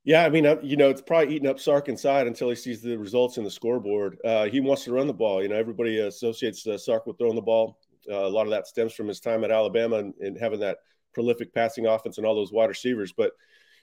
Yeah, 0.04 0.24
I 0.24 0.30
mean, 0.30 0.46
uh, 0.46 0.56
you 0.62 0.76
know, 0.76 0.90
it's 0.90 1.00
probably 1.00 1.34
eating 1.34 1.48
up 1.48 1.60
Sark 1.60 1.88
inside 1.88 2.26
until 2.26 2.48
he 2.48 2.56
sees 2.56 2.82
the 2.82 2.98
results 2.98 3.36
in 3.36 3.44
the 3.44 3.50
scoreboard. 3.50 4.18
Uh, 4.24 4.46
he 4.46 4.58
wants 4.58 4.84
to 4.84 4.92
run 4.92 5.06
the 5.06 5.12
ball. 5.12 5.42
You 5.42 5.48
know, 5.48 5.56
everybody 5.56 6.00
associates 6.00 6.66
uh, 6.66 6.76
Sark 6.76 7.06
with 7.06 7.18
throwing 7.18 7.36
the 7.36 7.40
ball. 7.42 7.78
Uh, 8.10 8.26
a 8.26 8.28
lot 8.28 8.46
of 8.46 8.50
that 8.50 8.66
stems 8.66 8.94
from 8.94 9.06
his 9.06 9.20
time 9.20 9.44
at 9.44 9.52
Alabama 9.52 9.98
and, 9.98 10.14
and, 10.20 10.36
having 10.36 10.58
that 10.58 10.78
prolific 11.14 11.54
passing 11.54 11.86
offense 11.86 12.18
and 12.18 12.26
all 12.26 12.34
those 12.34 12.50
wide 12.50 12.68
receivers. 12.68 13.12
But 13.12 13.30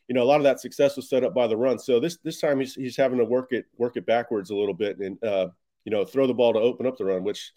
you 0.10 0.16
know, 0.16 0.22
a 0.22 0.26
lot 0.26 0.42
of 0.42 0.44
that 0.44 0.60
success 0.60 0.98
was 0.98 1.08
set 1.08 1.24
up 1.24 1.34
by 1.34 1.48
the 1.48 1.56
run. 1.56 1.80
So 1.80 2.02
this 2.02 2.18
this 2.18 2.42
time 2.42 2.60
he's 2.60 2.76
he's 2.76 2.98
having 2.98 3.20
to 3.20 3.26
work 3.26 3.54
it 3.54 3.68
work 3.78 3.96
it 3.96 4.06
backwards 4.06 4.50
a 4.50 4.56
little 4.56 4.74
bit 4.74 5.00
and 5.00 5.24
uh, 5.24 5.48
you 5.86 5.92
know 5.92 6.04
throw 6.04 6.28
the 6.28 6.34
ball 6.34 6.52
to 6.52 6.60
open 6.60 6.86
up 6.86 6.98
the 6.98 7.06
run, 7.06 7.24
which. 7.24 7.52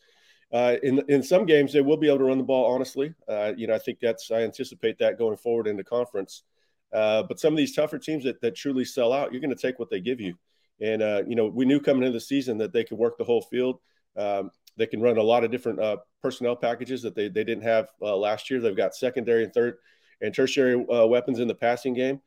Uh, 0.52 0.76
in 0.82 1.02
in 1.08 1.22
some 1.22 1.46
games, 1.46 1.72
they 1.72 1.80
will 1.80 1.96
be 1.96 2.08
able 2.08 2.18
to 2.18 2.24
run 2.24 2.36
the 2.36 2.44
ball. 2.44 2.74
Honestly, 2.74 3.14
you 3.56 3.66
know, 3.66 3.74
I 3.74 3.78
think 3.78 4.00
that's 4.02 4.30
I 4.30 4.42
anticipate 4.42 4.98
that 4.98 5.16
going 5.16 5.38
forward 5.38 5.66
in 5.66 5.78
the 5.78 5.82
conference. 5.82 6.42
Uh, 6.92 7.22
but 7.22 7.40
some 7.40 7.52
of 7.52 7.56
these 7.56 7.74
tougher 7.74 7.98
teams 7.98 8.24
that, 8.24 8.40
that 8.40 8.54
truly 8.54 8.84
sell 8.84 9.12
out, 9.12 9.32
you're 9.32 9.40
going 9.40 9.54
to 9.54 9.60
take 9.60 9.78
what 9.78 9.90
they 9.90 10.00
give 10.00 10.20
you. 10.20 10.34
And, 10.80 11.02
uh, 11.02 11.22
you 11.26 11.36
know, 11.36 11.46
we 11.46 11.64
knew 11.64 11.80
coming 11.80 12.02
into 12.02 12.12
the 12.12 12.20
season 12.20 12.58
that 12.58 12.72
they 12.72 12.84
could 12.84 12.98
work 12.98 13.16
the 13.16 13.24
whole 13.24 13.42
field. 13.42 13.78
Um, 14.16 14.50
they 14.76 14.86
can 14.86 15.00
run 15.00 15.16
a 15.16 15.22
lot 15.22 15.44
of 15.44 15.50
different 15.50 15.80
uh, 15.80 15.98
personnel 16.20 16.56
packages 16.56 17.02
that 17.02 17.14
they, 17.14 17.28
they 17.28 17.44
didn't 17.44 17.62
have 17.62 17.88
uh, 18.00 18.16
last 18.16 18.50
year. 18.50 18.60
They've 18.60 18.76
got 18.76 18.94
secondary 18.94 19.44
and 19.44 19.52
third 19.52 19.76
and 20.20 20.34
tertiary 20.34 20.84
uh, 20.88 21.06
weapons 21.06 21.38
in 21.38 21.48
the 21.48 21.54
passing 21.54 21.94
game. 21.94 22.20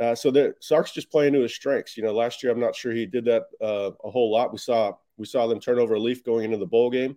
Uh, 0.00 0.14
so 0.14 0.30
the 0.30 0.54
Sark's 0.60 0.92
just 0.92 1.10
playing 1.10 1.32
to 1.32 1.40
his 1.40 1.54
strengths. 1.54 1.96
You 1.96 2.04
know, 2.04 2.12
last 2.12 2.42
year 2.42 2.52
I'm 2.52 2.60
not 2.60 2.76
sure 2.76 2.92
he 2.92 3.04
did 3.04 3.24
that 3.24 3.44
a 3.60 4.10
whole 4.10 4.30
lot. 4.30 4.52
We 4.52 4.58
saw 4.58 4.92
we 5.16 5.26
saw 5.26 5.48
them 5.48 5.58
turn 5.58 5.80
over 5.80 5.94
a 5.94 5.98
leaf 5.98 6.22
going 6.22 6.44
into 6.44 6.56
the 6.56 6.66
bowl 6.66 6.88
game. 6.88 7.16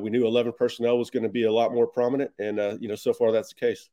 we 0.00 0.10
knew 0.10 0.26
11 0.26 0.54
personnel 0.58 0.98
was 0.98 1.10
going 1.10 1.22
to 1.22 1.28
be 1.28 1.44
a 1.44 1.52
lot 1.52 1.72
more 1.72 1.86
prominent, 1.86 2.32
and 2.40 2.58
you 2.82 2.88
know, 2.88 2.96
so 2.96 3.12
far 3.12 3.30
that's 3.30 3.50
the 3.50 3.60
case. 3.60 3.88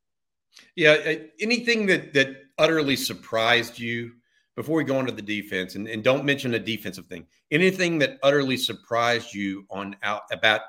Yeah. 0.75 0.91
Uh, 0.91 1.15
anything 1.39 1.85
that 1.87 2.13
that 2.13 2.35
utterly 2.57 2.95
surprised 2.95 3.79
you 3.79 4.13
before 4.55 4.77
we 4.77 4.83
go 4.83 4.99
into 4.99 5.11
the 5.11 5.21
defense, 5.21 5.75
and, 5.75 5.87
and 5.87 6.03
don't 6.03 6.23
mention 6.23 6.53
a 6.53 6.59
defensive 6.59 7.07
thing. 7.07 7.25
Anything 7.51 7.99
that 7.99 8.17
utterly 8.23 8.57
surprised 8.57 9.33
you 9.33 9.65
on 9.69 9.95
out 10.01 10.21
about 10.31 10.61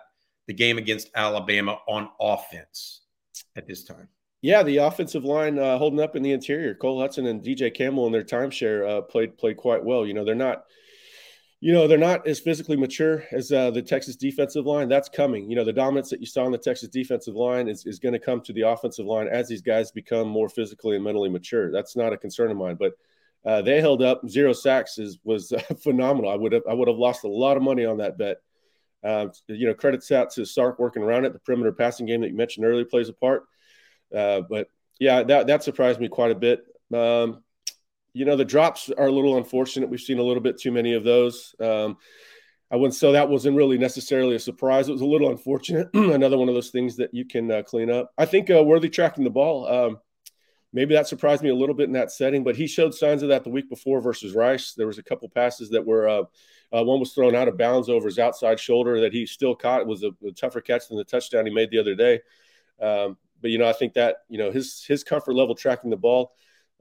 the 0.49 0.55
game 0.55 0.79
against 0.79 1.11
Alabama 1.15 1.79
on 1.87 2.09
offense 2.21 3.03
at 3.55 3.67
this 3.67 3.85
time? 3.85 4.09
Yeah, 4.43 4.63
the 4.63 4.79
offensive 4.79 5.25
line 5.25 5.59
uh, 5.59 5.79
holding 5.79 6.01
up 6.01 6.15
in 6.15 6.23
the 6.23 6.33
interior. 6.33 6.75
Cole 6.75 7.01
Hudson 7.01 7.27
and 7.27 7.43
DJ 7.43 7.73
Campbell 7.75 8.07
in 8.07 8.13
their 8.13 8.23
timeshare 8.23 8.89
uh, 8.89 9.01
played 9.03 9.39
played 9.39 9.57
quite 9.57 9.83
well. 9.83 10.07
You 10.07 10.15
know, 10.15 10.25
they're 10.25 10.35
not 10.35 10.65
you 11.61 11.73
know 11.73 11.89
they're 11.89 11.99
not 11.99 12.27
as 12.27 12.39
physically 12.39 12.77
mature 12.77 13.25
as 13.33 13.51
uh, 13.51 13.71
the 13.71 13.83
Texas 13.83 14.17
defensive 14.17 14.67
line. 14.67 14.89
That's 14.89 15.09
coming. 15.09 15.49
You 15.51 15.57
know 15.57 15.65
the 15.65 15.73
dominance 15.73 16.11
that 16.11 16.21
you 16.21 16.27
saw 16.27 16.45
in 16.45 16.53
the 16.53 16.59
Texas 16.59 16.89
defensive 16.89 17.35
line 17.35 17.69
is, 17.69 17.87
is 17.87 17.99
going 17.99 18.13
to 18.13 18.19
come 18.19 18.41
to 18.43 18.53
the 18.53 18.63
offensive 18.63 19.07
line 19.07 19.29
as 19.29 19.49
these 19.49 19.63
guys 19.63 19.91
become 19.91 20.29
more 20.29 20.49
physically 20.49 20.97
and 20.97 21.05
mentally 21.05 21.31
mature. 21.31 21.73
That's 21.73 21.97
not 21.97 22.13
a 22.13 22.19
concern 22.19 22.51
of 22.51 22.57
mine, 22.57 22.77
but 22.79 22.93
uh, 23.45 23.63
they 23.63 23.81
held 23.81 24.03
up 24.03 24.29
zero 24.29 24.53
sacks 24.53 24.99
is 24.99 25.19
was 25.25 25.53
uh, 25.53 25.61
phenomenal. 25.83 26.31
I 26.31 26.35
would 26.35 26.53
have 26.53 26.63
I 26.69 26.75
would 26.75 26.89
have 26.89 26.99
lost 26.99 27.25
a 27.25 27.29
lot 27.29 27.57
of 27.57 27.63
money 27.63 27.85
on 27.85 27.99
that 27.99 28.19
bet. 28.19 28.39
Uh, 29.05 29.29
you 29.47 29.67
know, 29.67 29.75
credits 29.75 30.11
out 30.11 30.31
to 30.33 30.45
Sark 30.45 30.79
working 30.79 31.03
around 31.03 31.25
it. 31.25 31.33
The 31.33 31.39
perimeter 31.39 31.73
passing 31.73 32.07
game 32.07 32.23
that 32.23 32.29
you 32.29 32.37
mentioned 32.37 32.67
earlier 32.67 32.85
plays 32.85 33.09
a 33.09 33.13
part. 33.13 33.45
Uh, 34.15 34.43
but 34.49 34.69
yeah, 34.99 35.23
that 35.23 35.47
that 35.47 35.63
surprised 35.63 36.01
me 36.01 36.09
quite 36.09 36.33
a 36.33 36.35
bit. 36.35 36.65
Um, 36.93 37.43
you 38.17 38.25
know, 38.25 38.35
the 38.35 38.47
drops 38.47 38.91
are 38.97 39.09
a 39.09 39.13
little 39.13 39.37
unfortunate. 39.37 39.91
We've 39.91 40.01
seen 40.01 40.19
a 40.19 40.23
little 40.23 40.43
bit 40.43 40.59
too 40.59 40.73
many 40.73 40.95
of 40.95 41.05
those. 41.05 41.55
Um, 41.61 41.99
I 42.71 42.77
wouldn't 42.77 42.95
so 42.95 43.13
that 43.13 43.29
wasn't 43.29 43.59
really 43.59 43.77
necessarily 43.77 44.35
a 44.35 44.41
surprise. 44.41 44.89
It 44.89 44.93
was 44.93 45.03
a 45.03 45.07
little 45.07 45.29
unfortunate. 45.29 45.91
Another 45.95 46.39
one 46.39 46.49
of 46.49 46.55
those 46.55 46.71
things 46.71 46.97
that 46.97 47.13
you 47.13 47.27
can 47.27 47.51
uh, 47.51 47.63
clean 47.63 47.91
up. 47.91 48.11
I 48.17 48.25
think 48.25 48.51
uh, 48.51 48.65
Worthy 48.65 48.89
tracking 48.89 49.23
the 49.23 49.29
ball. 49.29 49.69
Um, 49.69 49.99
maybe 50.73 50.95
that 50.95 51.07
surprised 51.07 51.43
me 51.43 51.51
a 51.51 51.55
little 51.55 51.75
bit 51.75 51.89
in 51.89 51.93
that 51.93 52.11
setting. 52.11 52.43
But 52.43 52.57
he 52.57 52.67
showed 52.67 52.95
signs 52.95 53.23
of 53.23 53.29
that 53.29 53.45
the 53.45 53.51
week 53.51 53.69
before 53.69 54.01
versus 54.01 54.35
Rice. 54.35 54.73
There 54.73 54.87
was 54.87 54.97
a 54.97 55.03
couple 55.03 55.29
passes 55.29 55.69
that 55.71 55.85
were 55.85 56.09
uh, 56.09 56.23
uh, 56.73 56.85
one 56.85 56.99
was 56.99 57.13
thrown 57.13 57.35
out 57.35 57.49
of 57.49 57.59
bounds 57.59 57.91
over 57.91 58.07
his 58.07 58.19
outside 58.19 58.59
shoulder 58.59 58.99
that 59.03 59.13
he 59.13 59.27
still 59.27 59.55
caught. 59.55 59.83
It 59.83 59.87
was 59.87 60.03
a, 60.03 60.13
a 60.27 60.33
tougher 60.33 60.63
catch 60.63 60.89
than 60.89 60.97
the 60.97 61.05
touchdown 61.05 61.45
he 61.45 61.53
made 61.53 61.71
the 61.71 61.81
other 61.81 61.95
day. 61.95 62.21
Um, 62.81 63.19
but 63.43 63.51
you 63.51 63.59
know, 63.59 63.69
I 63.69 63.75
think 63.75 63.93
that 63.93 64.17
you 64.31 64.39
know 64.39 64.51
his 64.51 64.83
his 64.89 65.05
comfort 65.05 65.35
level 65.35 65.55
tracking 65.55 65.91
the 65.91 65.99
ball 65.99 66.33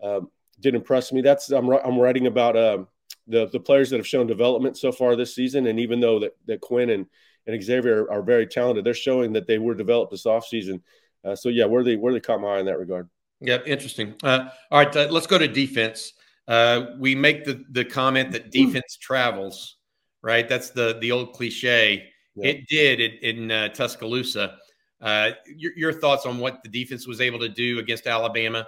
um, 0.01 0.30
did 0.60 0.76
impress 0.76 1.12
me. 1.12 1.22
That's 1.22 1.52
I'm 1.52 1.70
I'm 1.70 2.00
writing 2.00 2.28
about 2.28 2.58
um, 2.58 2.88
the 3.28 3.48
the 3.48 3.60
players 3.60 3.90
that 3.90 3.98
have 3.98 4.08
shown 4.08 4.28
development 4.28 4.78
so 4.78 4.92
far 4.92 5.16
this 5.16 5.36
season, 5.36 5.68
and 5.68 5.80
even 5.80 6.00
though 6.00 6.20
that 6.20 6.38
that 6.46 6.62
Quinn 6.62 6.90
and 6.90 7.06
and 7.48 7.64
Xavier 7.64 8.06
are, 8.06 8.14
are 8.14 8.22
very 8.24 8.48
talented, 8.48 8.86
they're 8.86 8.94
showing 8.94 9.34
that 9.34 9.48
they 9.48 9.58
were 9.58 9.76
developed 9.76 10.12
this 10.12 10.26
offseason. 10.26 10.82
Uh, 11.24 11.36
so 11.36 11.50
yeah, 11.50 11.66
where 11.66 11.84
they 11.84 11.96
where 11.96 12.14
they 12.14 12.20
caught 12.20 12.42
my 12.42 12.56
eye 12.56 12.60
in 12.60 12.66
that 12.66 12.80
regard. 12.80 13.10
Yeah, 13.42 13.60
interesting. 13.66 14.16
Uh, 14.24 14.50
all 14.72 14.80
right, 14.80 14.96
uh, 14.96 15.08
let's 15.12 15.28
go 15.28 15.38
to 15.38 15.48
defense. 15.48 16.14
Uh, 16.48 16.88
we 17.00 17.16
make 17.16 17.44
the 17.44 17.64
the 17.72 17.84
comment 17.84 18.32
that 18.32 18.52
defense 18.52 18.98
travels, 19.02 19.78
right? 20.22 20.48
That's 20.48 20.70
the 20.70 20.98
the 21.02 21.12
old 21.12 21.34
cliche. 21.34 22.10
Yeah. 22.36 22.50
It 22.50 22.68
did 22.68 23.00
in, 23.00 23.40
in 23.40 23.52
uh, 23.52 23.70
Tuscaloosa. 23.70 24.58
Uh, 25.02 25.32
your, 25.56 25.72
your 25.76 25.94
thoughts 25.94 26.26
on 26.26 26.40
what 26.40 26.64
the 26.64 26.70
defense 26.70 27.08
was 27.08 27.22
able 27.22 27.40
to 27.40 27.50
do 27.50 27.80
against 27.80 28.08
Alabama, 28.08 28.68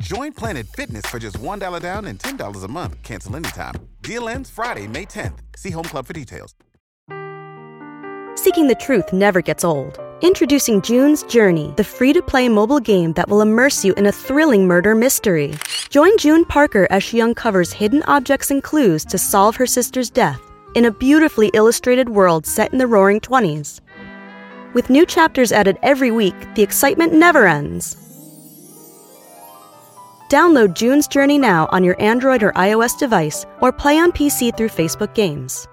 Join 0.00 0.32
Planet 0.32 0.66
Fitness 0.68 1.06
for 1.06 1.18
just 1.18 1.38
$1 1.40 1.80
down 1.80 2.04
and 2.04 2.18
$10 2.20 2.64
a 2.64 2.68
month. 2.68 3.02
Cancel 3.02 3.34
anytime. 3.34 3.74
Deal 4.00 4.28
ends 4.28 4.48
Friday, 4.48 4.86
May 4.86 5.04
10th. 5.04 5.40
See 5.56 5.70
Home 5.70 5.84
Club 5.84 6.06
for 6.06 6.12
details. 6.12 6.54
Seeking 8.36 8.68
the 8.68 8.76
truth 8.78 9.12
never 9.12 9.40
gets 9.40 9.64
old. 9.64 9.98
Introducing 10.20 10.82
June's 10.82 11.24
Journey, 11.24 11.74
the 11.76 11.82
free 11.84 12.12
to 12.12 12.22
play 12.22 12.48
mobile 12.48 12.78
game 12.78 13.12
that 13.14 13.28
will 13.28 13.40
immerse 13.40 13.84
you 13.84 13.92
in 13.94 14.06
a 14.06 14.12
thrilling 14.12 14.68
murder 14.68 14.94
mystery. 14.94 15.54
Join 15.90 16.16
June 16.18 16.44
Parker 16.44 16.86
as 16.90 17.02
she 17.02 17.20
uncovers 17.20 17.72
hidden 17.72 18.04
objects 18.04 18.52
and 18.52 18.62
clues 18.62 19.04
to 19.06 19.18
solve 19.18 19.56
her 19.56 19.66
sister's 19.66 20.10
death 20.10 20.40
in 20.76 20.84
a 20.84 20.92
beautifully 20.92 21.50
illustrated 21.54 22.10
world 22.10 22.46
set 22.46 22.72
in 22.72 22.78
the 22.78 22.86
roaring 22.86 23.18
20s. 23.20 23.80
With 24.74 24.90
new 24.90 25.04
chapters 25.04 25.50
added 25.50 25.76
every 25.82 26.12
week, 26.12 26.36
the 26.54 26.62
excitement 26.62 27.12
never 27.12 27.48
ends. 27.48 28.07
Download 30.28 30.74
June's 30.74 31.08
Journey 31.08 31.38
now 31.38 31.68
on 31.72 31.84
your 31.84 32.00
Android 32.00 32.42
or 32.42 32.52
iOS 32.52 32.98
device 32.98 33.46
or 33.60 33.72
play 33.72 33.98
on 33.98 34.12
PC 34.12 34.56
through 34.56 34.68
Facebook 34.68 35.14
Games 35.14 35.68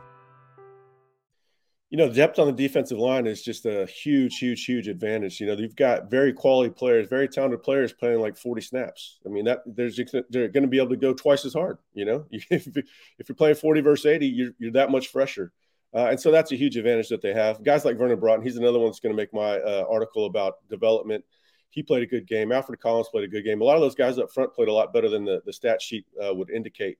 you 1.95 1.97
know, 2.05 2.11
depth 2.11 2.39
on 2.39 2.47
the 2.47 2.51
defensive 2.51 2.97
line 2.97 3.25
is 3.25 3.41
just 3.41 3.65
a 3.65 3.85
huge, 3.85 4.37
huge, 4.37 4.65
huge 4.65 4.89
advantage. 4.89 5.39
You 5.39 5.47
know, 5.47 5.53
you've 5.53 5.77
got 5.77 6.09
very 6.09 6.33
quality 6.33 6.69
players, 6.69 7.07
very 7.07 7.27
talented 7.27 7.63
players 7.63 7.93
playing 7.93 8.19
like 8.19 8.35
40 8.35 8.61
snaps. 8.61 9.19
I 9.25 9.29
mean, 9.29 9.45
that 9.45 9.59
there's 9.65 9.97
they're 10.29 10.49
going 10.49 10.63
to 10.63 10.67
be 10.67 10.77
able 10.77 10.89
to 10.89 10.97
go 10.97 11.13
twice 11.13 11.45
as 11.45 11.53
hard. 11.53 11.77
You 11.93 12.03
know, 12.03 12.25
if, 12.31 12.67
you're 12.67 13.35
playing 13.37 13.55
40 13.55 13.79
versus 13.79 14.05
80, 14.07 14.27
you're, 14.27 14.51
you're 14.57 14.71
that 14.71 14.91
much 14.91 15.07
fresher. 15.07 15.53
Uh, 15.93 16.07
and 16.07 16.19
so 16.19 16.31
that's 16.31 16.51
a 16.51 16.57
huge 16.57 16.75
advantage 16.75 17.07
that 17.07 17.21
they 17.21 17.33
have. 17.33 17.63
Guys 17.63 17.85
like 17.85 17.97
Vernon 17.97 18.19
Broughton, 18.19 18.43
he's 18.43 18.57
another 18.57 18.79
one 18.79 18.87
that's 18.87 18.99
going 18.99 19.15
to 19.15 19.21
make 19.21 19.33
my 19.33 19.59
uh, 19.59 19.85
article 19.89 20.25
about 20.25 20.55
development. 20.69 21.23
He 21.69 21.83
played 21.83 22.03
a 22.03 22.07
good 22.07 22.27
game. 22.27 22.51
Alfred 22.51 22.79
Collins 22.79 23.09
played 23.09 23.25
a 23.25 23.27
good 23.27 23.43
game. 23.43 23.61
A 23.61 23.63
lot 23.63 23.75
of 23.75 23.81
those 23.81 23.95
guys 23.95 24.17
up 24.17 24.31
front 24.31 24.53
played 24.53 24.69
a 24.69 24.73
lot 24.73 24.93
better 24.93 25.09
than 25.09 25.25
the, 25.25 25.41
the 25.45 25.53
stat 25.53 25.81
sheet 25.81 26.05
uh, 26.23 26.33
would 26.33 26.49
indicate. 26.49 26.97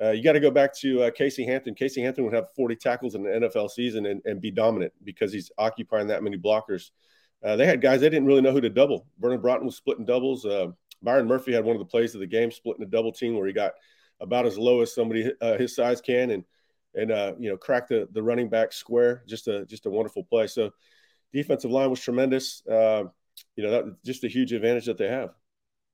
Uh, 0.00 0.10
you 0.10 0.22
got 0.22 0.32
to 0.32 0.40
go 0.40 0.50
back 0.50 0.74
to 0.78 1.02
uh, 1.02 1.10
Casey 1.10 1.44
Hampton. 1.44 1.74
Casey 1.74 2.00
Hampton 2.02 2.24
would 2.24 2.34
have 2.34 2.52
40 2.54 2.76
tackles 2.76 3.14
in 3.14 3.22
the 3.22 3.30
NFL 3.30 3.70
season 3.70 4.06
and, 4.06 4.22
and 4.24 4.40
be 4.40 4.50
dominant 4.50 4.92
because 5.04 5.32
he's 5.32 5.50
occupying 5.58 6.06
that 6.08 6.22
many 6.22 6.38
blockers. 6.38 6.90
Uh, 7.44 7.56
they 7.56 7.66
had 7.66 7.80
guys 7.80 8.00
they 8.00 8.08
didn't 8.08 8.26
really 8.26 8.40
know 8.40 8.52
who 8.52 8.60
to 8.60 8.70
double. 8.70 9.06
Vernon 9.18 9.40
Broughton 9.40 9.66
was 9.66 9.76
splitting 9.76 10.04
doubles. 10.04 10.44
Uh, 10.44 10.68
Byron 11.02 11.26
Murphy 11.26 11.52
had 11.52 11.64
one 11.64 11.76
of 11.76 11.80
the 11.80 11.86
plays 11.86 12.14
of 12.14 12.20
the 12.20 12.26
game, 12.26 12.50
splitting 12.50 12.82
a 12.82 12.88
double 12.88 13.12
team 13.12 13.36
where 13.36 13.46
he 13.46 13.52
got 13.52 13.72
about 14.20 14.46
as 14.46 14.58
low 14.58 14.80
as 14.80 14.94
somebody 14.94 15.30
uh, 15.40 15.56
his 15.56 15.74
size 15.74 16.00
can, 16.00 16.30
and 16.30 16.44
and 16.94 17.12
uh, 17.12 17.34
you 17.38 17.48
know 17.48 17.56
cracked 17.56 17.90
the 17.90 18.08
the 18.12 18.22
running 18.22 18.48
back 18.48 18.72
square. 18.72 19.22
Just 19.28 19.46
a 19.46 19.64
just 19.66 19.86
a 19.86 19.90
wonderful 19.90 20.24
play. 20.24 20.48
So 20.48 20.70
defensive 21.32 21.70
line 21.70 21.90
was 21.90 22.00
tremendous. 22.00 22.62
You 23.56 23.64
know, 23.64 23.70
that, 23.70 24.04
just 24.04 24.24
a 24.24 24.28
huge 24.28 24.52
advantage 24.52 24.86
that 24.86 24.98
they 24.98 25.08
have. 25.08 25.30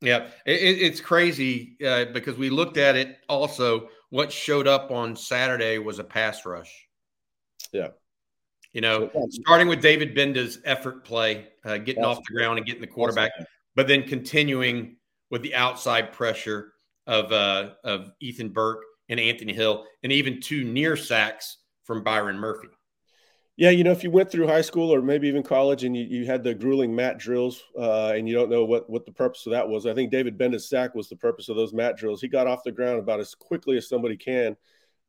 Yeah, 0.01 0.29
it, 0.45 0.53
it's 0.53 1.01
crazy 1.01 1.77
uh, 1.85 2.07
because 2.07 2.37
we 2.37 2.51
looked 2.51 2.77
at 2.77 2.97
it 2.97 3.19
also. 3.29 3.89
What 4.11 4.31
showed 4.31 4.69
up 4.69 4.91
on 4.91 5.17
Saturday 5.17 5.79
was 5.79 5.99
a 5.99 6.05
pass 6.05 6.45
rush. 6.47 6.87
Yeah. 7.73 7.89
You 8.73 8.81
know, 8.81 9.11
starting 9.29 9.69
with 9.69 9.81
David 9.81 10.15
Gbenda's 10.15 10.59
effort 10.65 11.05
play, 11.05 11.49
uh, 11.65 11.79
getting 11.79 12.05
off 12.05 12.19
the 12.27 12.35
ground 12.35 12.59
and 12.59 12.67
getting 12.67 12.81
the 12.81 12.89
quarterback, 12.89 13.31
but 13.77 13.87
then 13.87 14.03
continuing 14.03 14.97
with 15.31 15.43
the 15.43 15.55
outside 15.55 16.13
pressure 16.13 16.73
of 17.07 17.33
uh, 17.33 17.71
of 17.85 18.11
Ethan 18.21 18.49
Burke 18.49 18.83
and 19.09 19.21
Anthony 19.21 19.53
Hill, 19.53 19.85
and 20.03 20.11
even 20.11 20.41
two 20.41 20.65
near 20.65 20.97
sacks 20.97 21.59
from 21.85 22.03
Byron 22.03 22.37
Murphy. 22.37 22.69
Yeah, 23.57 23.71
you 23.71 23.85
know, 23.85 23.93
if 23.93 24.03
you 24.03 24.11
went 24.11 24.33
through 24.33 24.49
high 24.49 24.63
school 24.63 24.93
or 24.93 25.01
maybe 25.01 25.29
even 25.29 25.45
college 25.45 25.85
and 25.85 25.97
you, 25.97 26.03
you 26.05 26.27
had 26.27 26.43
the 26.43 26.55
grueling 26.55 26.95
mat 26.95 27.19
drills 27.19 27.63
uh, 27.79 28.09
and 28.09 28.29
you 28.29 28.35
don't 28.35 28.51
know 28.51 28.65
what, 28.65 28.91
what 28.91 29.07
the 29.07 29.13
purpose 29.13 29.47
of 29.47 29.53
that 29.53 29.69
was, 29.69 29.87
I 29.87 29.95
think 29.95 30.11
David 30.11 30.37
Gbenda's 30.37 30.69
sack 30.69 30.93
was 30.95 31.09
the 31.09 31.15
purpose 31.15 31.49
of 31.49 31.55
those 31.55 31.73
mat 31.73 31.97
drills. 31.97 32.21
He 32.21 32.27
got 32.27 32.49
off 32.49 32.65
the 32.65 32.73
ground 32.73 32.99
about 32.99 33.21
as 33.21 33.33
quickly 33.37 33.77
as 33.77 33.89
somebody 33.89 34.17
can 34.17 34.57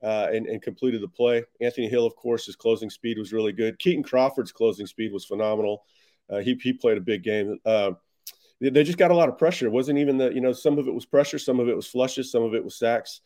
uh, 0.04 0.28
and, 0.32 0.46
and 0.46 0.62
completed 0.62 1.02
the 1.02 1.08
play. 1.08 1.44
Anthony 1.60 1.90
Hill, 1.90 2.06
of 2.06 2.16
course, 2.16 2.46
his 2.46 2.56
closing 2.56 2.92
speed 2.92 3.18
was 3.18 3.34
really 3.34 3.52
good. 3.52 3.80
Keaton 3.80 4.04
Crawford's 4.04 4.52
closing 4.52 4.86
speed 4.86 5.12
was 5.12 5.26
phenomenal. 5.26 5.84
Uh, 6.30 6.38
he, 6.38 6.56
he 6.62 6.72
played 6.72 7.00
a 7.00 7.02
big 7.02 7.24
game. 7.24 7.58
Uh, 7.66 7.94
they 8.62 8.84
just 8.84 9.00
got 9.00 9.12
a 9.12 9.16
lot 9.16 9.28
of 9.28 9.40
pressure. 9.40 9.66
It 9.66 9.72
wasn't 9.72 9.98
even 9.98 10.18
the, 10.18 10.32
you 10.32 10.42
know, 10.42 10.54
some 10.54 10.78
of 10.78 10.88
it 10.88 10.94
was 10.94 11.06
pressure, 11.06 11.40
some 11.40 11.60
of 11.60 11.68
it 11.68 11.76
was 11.76 11.88
flushes, 11.88 12.32
some 12.32 12.44
of 12.44 12.54
it 12.54 12.64
was 12.64 12.78
sacks. 12.78 13.22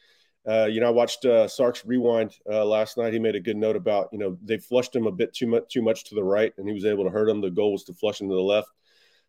Uh, 0.49 0.65
you 0.65 0.79
know, 0.79 0.87
I 0.87 0.91
watched 0.91 1.25
uh, 1.25 1.47
Sark's 1.47 1.85
rewind 1.85 2.35
uh, 2.49 2.65
last 2.65 2.97
night. 2.97 3.13
He 3.13 3.19
made 3.19 3.35
a 3.35 3.39
good 3.39 3.57
note 3.57 3.75
about, 3.75 4.09
you 4.11 4.17
know, 4.17 4.35
they 4.43 4.57
flushed 4.57 4.95
him 4.95 5.05
a 5.05 5.11
bit 5.11 5.31
too 5.31 5.45
much, 5.45 5.71
too 5.71 5.83
much 5.83 6.05
to 6.05 6.15
the 6.15 6.23
right, 6.23 6.51
and 6.57 6.67
he 6.67 6.73
was 6.73 6.85
able 6.85 7.03
to 7.03 7.11
hurt 7.11 7.29
him. 7.29 7.39
The 7.39 7.51
goal 7.51 7.73
was 7.73 7.83
to 7.83 7.93
flush 7.93 8.19
him 8.19 8.29
to 8.29 8.33
the 8.33 8.41
left. 8.41 8.69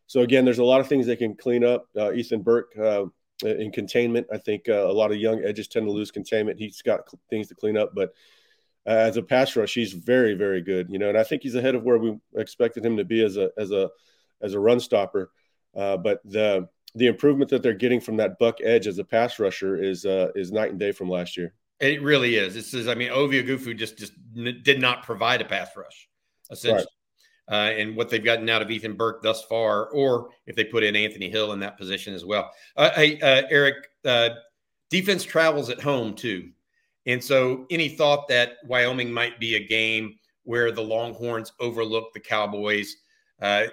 So 0.07 0.21
again, 0.21 0.45
there's 0.45 0.57
a 0.57 0.63
lot 0.63 0.81
of 0.81 0.87
things 0.87 1.05
they 1.05 1.15
can 1.15 1.35
clean 1.35 1.63
up. 1.63 1.85
Uh, 1.95 2.11
Ethan 2.11 2.41
Burke 2.41 2.71
uh, 2.75 3.05
in 3.45 3.71
containment, 3.71 4.27
I 4.33 4.39
think 4.39 4.67
uh, 4.67 4.87
a 4.87 4.91
lot 4.91 5.11
of 5.11 5.17
young 5.17 5.43
edges 5.43 5.67
tend 5.67 5.85
to 5.85 5.91
lose 5.91 6.09
containment. 6.09 6.57
He's 6.57 6.81
got 6.81 7.01
things 7.29 7.49
to 7.49 7.55
clean 7.55 7.77
up, 7.77 7.93
but 7.93 8.13
as 8.87 9.15
a 9.15 9.21
pass 9.21 9.55
rush, 9.55 9.75
he's 9.75 9.93
very, 9.93 10.33
very 10.33 10.61
good. 10.61 10.89
You 10.89 10.97
know, 10.97 11.09
and 11.09 11.17
I 11.17 11.23
think 11.23 11.43
he's 11.43 11.55
ahead 11.55 11.75
of 11.75 11.83
where 11.83 11.99
we 11.99 12.17
expected 12.35 12.83
him 12.83 12.97
to 12.97 13.05
be 13.05 13.23
as 13.23 13.37
a 13.37 13.51
as 13.59 13.69
a 13.69 13.91
as 14.41 14.55
a 14.55 14.59
run 14.59 14.79
stopper. 14.79 15.31
but 15.75 16.19
the 16.25 16.67
the 16.95 17.07
improvement 17.07 17.49
that 17.51 17.63
they're 17.63 17.73
getting 17.73 18.01
from 18.01 18.17
that 18.17 18.37
buck 18.39 18.57
edge 18.63 18.87
as 18.87 18.99
a 18.99 19.03
pass 19.03 19.39
rusher 19.39 19.81
is 19.81 20.05
uh, 20.05 20.29
is 20.35 20.51
night 20.51 20.71
and 20.71 20.79
day 20.79 20.91
from 20.91 21.09
last 21.09 21.37
year. 21.37 21.53
It 21.79 22.01
really 22.01 22.35
is. 22.35 22.53
This 22.53 22.73
is, 22.75 22.87
I 22.87 22.93
mean, 22.93 23.09
Ovia 23.09 23.43
Oghoufo 23.43 23.75
just 23.75 23.97
just 23.97 24.13
did 24.63 24.79
not 24.79 25.03
provide 25.03 25.41
a 25.41 25.45
pass 25.45 25.69
rush, 25.75 26.09
essentially. 26.51 26.79
Right. 26.79 26.87
Uh, 27.51 27.71
and 27.71 27.97
what 27.97 28.09
they've 28.09 28.23
gotten 28.23 28.47
out 28.49 28.61
of 28.61 28.69
Ethan 28.69 28.93
Burke 28.93 29.23
thus 29.23 29.43
far, 29.45 29.87
or 29.87 30.29
if 30.45 30.55
they 30.55 30.63
put 30.63 30.83
in 30.83 30.95
Anthony 30.95 31.29
Hill 31.29 31.51
in 31.53 31.59
that 31.59 31.77
position 31.77 32.13
as 32.13 32.23
well. 32.23 32.51
Uh, 32.77 32.91
hey, 32.91 33.19
uh, 33.19 33.43
Eric, 33.49 33.75
uh, 34.05 34.29
defense 34.89 35.23
travels 35.23 35.69
at 35.69 35.81
home 35.81 36.13
too. 36.13 36.51
And 37.07 37.21
so, 37.21 37.65
any 37.71 37.89
thought 37.89 38.27
that 38.27 38.57
Wyoming 38.67 39.11
might 39.11 39.39
be 39.39 39.55
a 39.55 39.67
game 39.67 40.19
where 40.43 40.71
the 40.71 40.83
Longhorns 40.83 41.51
overlook 41.59 42.13
the 42.13 42.19
Cowboys? 42.19 42.95
Uh, 43.41 43.65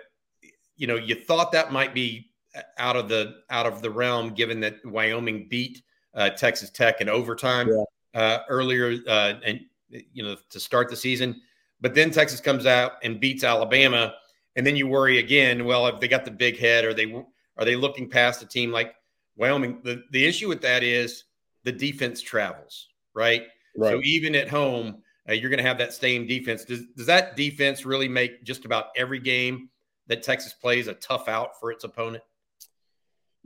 you 0.77 0.87
know, 0.87 0.97
you 0.97 1.15
thought 1.15 1.53
that 1.53 1.73
might 1.73 1.93
be 1.93 2.31
out 2.79 2.97
of 2.97 3.09
the 3.09 3.37
out 3.51 3.67
of 3.67 3.83
the 3.83 3.91
realm, 3.91 4.35
given 4.35 4.61
that 4.61 4.85
Wyoming 4.85 5.49
beat 5.49 5.83
uh, 6.15 6.31
Texas 6.31 6.71
Tech 6.71 7.01
in 7.01 7.09
overtime 7.09 7.69
yeah. 7.69 8.21
uh, 8.21 8.39
earlier, 8.49 8.99
uh, 9.07 9.35
and 9.45 9.61
you 9.91 10.23
know 10.23 10.37
to 10.51 10.61
start 10.61 10.89
the 10.89 10.97
season. 10.97 11.41
But 11.81 11.95
then 11.95 12.11
Texas 12.11 12.41
comes 12.41 12.67
out 12.67 12.93
and 13.03 13.21
beats 13.21 13.45
Alabama, 13.45 14.15
and 14.57 14.67
then 14.67 14.77
you 14.77 14.87
worry 14.87 15.19
again. 15.19 15.65
Well, 15.65 15.87
if 15.87 16.01
they 16.01 16.09
got 16.09 16.25
the 16.25 16.31
big 16.31 16.59
head, 16.59 16.85
are 16.85 16.95
they 16.95 17.13
are 17.57 17.65
they 17.65 17.77
looking 17.77 18.09
past 18.09 18.43
a 18.43 18.47
team 18.47 18.73
like 18.73 18.95
Wyoming? 19.37 19.81
The 19.85 20.03
the 20.11 20.25
issue 20.25 20.49
with 20.49 20.61
that 20.63 20.83
is 20.83 21.25
the 21.65 21.73
defense 21.73 22.21
travels, 22.21 22.89
right? 23.15 23.45
right. 23.77 23.91
So 23.91 24.01
even 24.03 24.35
at 24.35 24.49
home, 24.49 25.03
uh, 25.29 25.33
you're 25.33 25.51
going 25.51 25.63
to 25.63 25.69
have 25.69 25.79
that 25.79 25.93
same 25.93 26.27
defense. 26.27 26.65
Does 26.65 26.87
does 26.97 27.07
that 27.07 27.37
defense 27.37 27.85
really 27.85 28.09
make 28.09 28.43
just 28.45 28.65
about 28.65 28.87
every 28.97 29.21
game 29.21 29.69
that 30.07 30.23
Texas 30.23 30.55
plays 30.55 30.89
a 30.89 30.95
tough 30.95 31.29
out 31.29 31.61
for 31.61 31.71
its 31.71 31.85
opponent? 31.85 32.25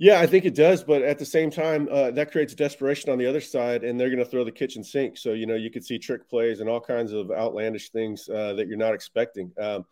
Yeah, 0.02 0.18
I 0.20 0.26
think 0.26 0.44
it 0.44 0.56
does, 0.56 0.82
but 0.82 1.02
at 1.02 1.20
the 1.20 1.24
same 1.24 1.48
time, 1.48 1.88
uh, 1.88 2.10
that 2.10 2.32
creates 2.32 2.56
desperation 2.56 3.12
on 3.12 3.18
the 3.18 3.26
other 3.26 3.40
side, 3.40 3.84
and 3.84 4.00
they're 4.00 4.08
going 4.08 4.18
to 4.18 4.24
throw 4.24 4.42
the 4.42 4.50
kitchen 4.50 4.82
sink. 4.82 5.16
So 5.16 5.32
you 5.32 5.46
know, 5.46 5.54
you 5.54 5.70
could 5.70 5.84
see 5.84 5.96
trick 5.96 6.28
plays 6.28 6.58
and 6.58 6.68
all 6.68 6.80
kinds 6.80 7.12
of 7.12 7.30
outlandish 7.30 7.90
things 7.90 8.28
uh, 8.28 8.54
that 8.54 8.66
you're 8.66 8.76
not 8.76 8.94
expecting. 8.94 9.52
Um, 9.60 9.86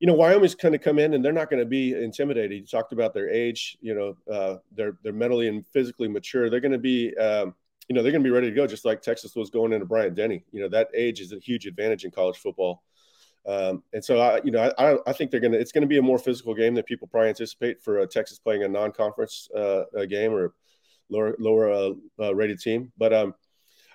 you 0.00 0.08
know, 0.08 0.14
Wyoming's 0.14 0.56
kind 0.56 0.74
of 0.74 0.80
come 0.80 0.98
in, 0.98 1.14
and 1.14 1.24
they're 1.24 1.32
not 1.32 1.50
going 1.50 1.60
to 1.60 1.68
be 1.68 1.92
intimidated. 1.94 2.50
You 2.50 2.66
talked 2.66 2.92
about 2.92 3.14
their 3.14 3.30
age. 3.30 3.78
You 3.80 3.94
know, 3.94 4.16
uh, 4.28 4.56
they're 4.74 4.98
they're 5.04 5.12
mentally 5.12 5.46
and 5.46 5.64
physically 5.68 6.08
mature. 6.08 6.50
They're 6.50 6.58
going 6.58 6.72
to 6.72 6.78
be, 6.78 7.16
um, 7.16 7.54
you 7.88 7.94
know, 7.94 8.02
they're 8.02 8.10
going 8.10 8.24
to 8.24 8.28
be 8.28 8.34
ready 8.34 8.50
to 8.50 8.56
go, 8.56 8.66
just 8.66 8.84
like 8.84 9.02
Texas 9.02 9.36
was 9.36 9.50
going 9.50 9.72
into 9.72 9.86
Bryant 9.86 10.16
Denny. 10.16 10.42
You 10.50 10.62
know, 10.62 10.68
that 10.70 10.88
age 10.94 11.20
is 11.20 11.32
a 11.32 11.38
huge 11.38 11.64
advantage 11.66 12.04
in 12.04 12.10
college 12.10 12.38
football. 12.38 12.82
Um, 13.48 13.82
and 13.94 14.04
so 14.04 14.18
I, 14.20 14.40
you 14.44 14.50
know, 14.50 14.70
I, 14.78 14.98
I 15.06 15.12
think 15.14 15.30
they're 15.30 15.40
to, 15.40 15.52
it's 15.52 15.72
going 15.72 15.82
to 15.82 15.88
be 15.88 15.96
a 15.96 16.02
more 16.02 16.18
physical 16.18 16.54
game 16.54 16.74
than 16.74 16.84
people 16.84 17.08
probably 17.08 17.30
anticipate 17.30 17.82
for 17.82 18.00
uh, 18.00 18.06
Texas 18.06 18.38
playing 18.38 18.62
a 18.62 18.68
non-conference 18.68 19.48
uh, 19.56 19.84
game 20.08 20.34
or 20.34 20.52
lower, 21.08 21.34
lower 21.38 21.70
uh, 21.70 21.90
uh, 22.20 22.34
rated 22.34 22.60
team. 22.60 22.92
But 22.98 23.14
um, 23.14 23.34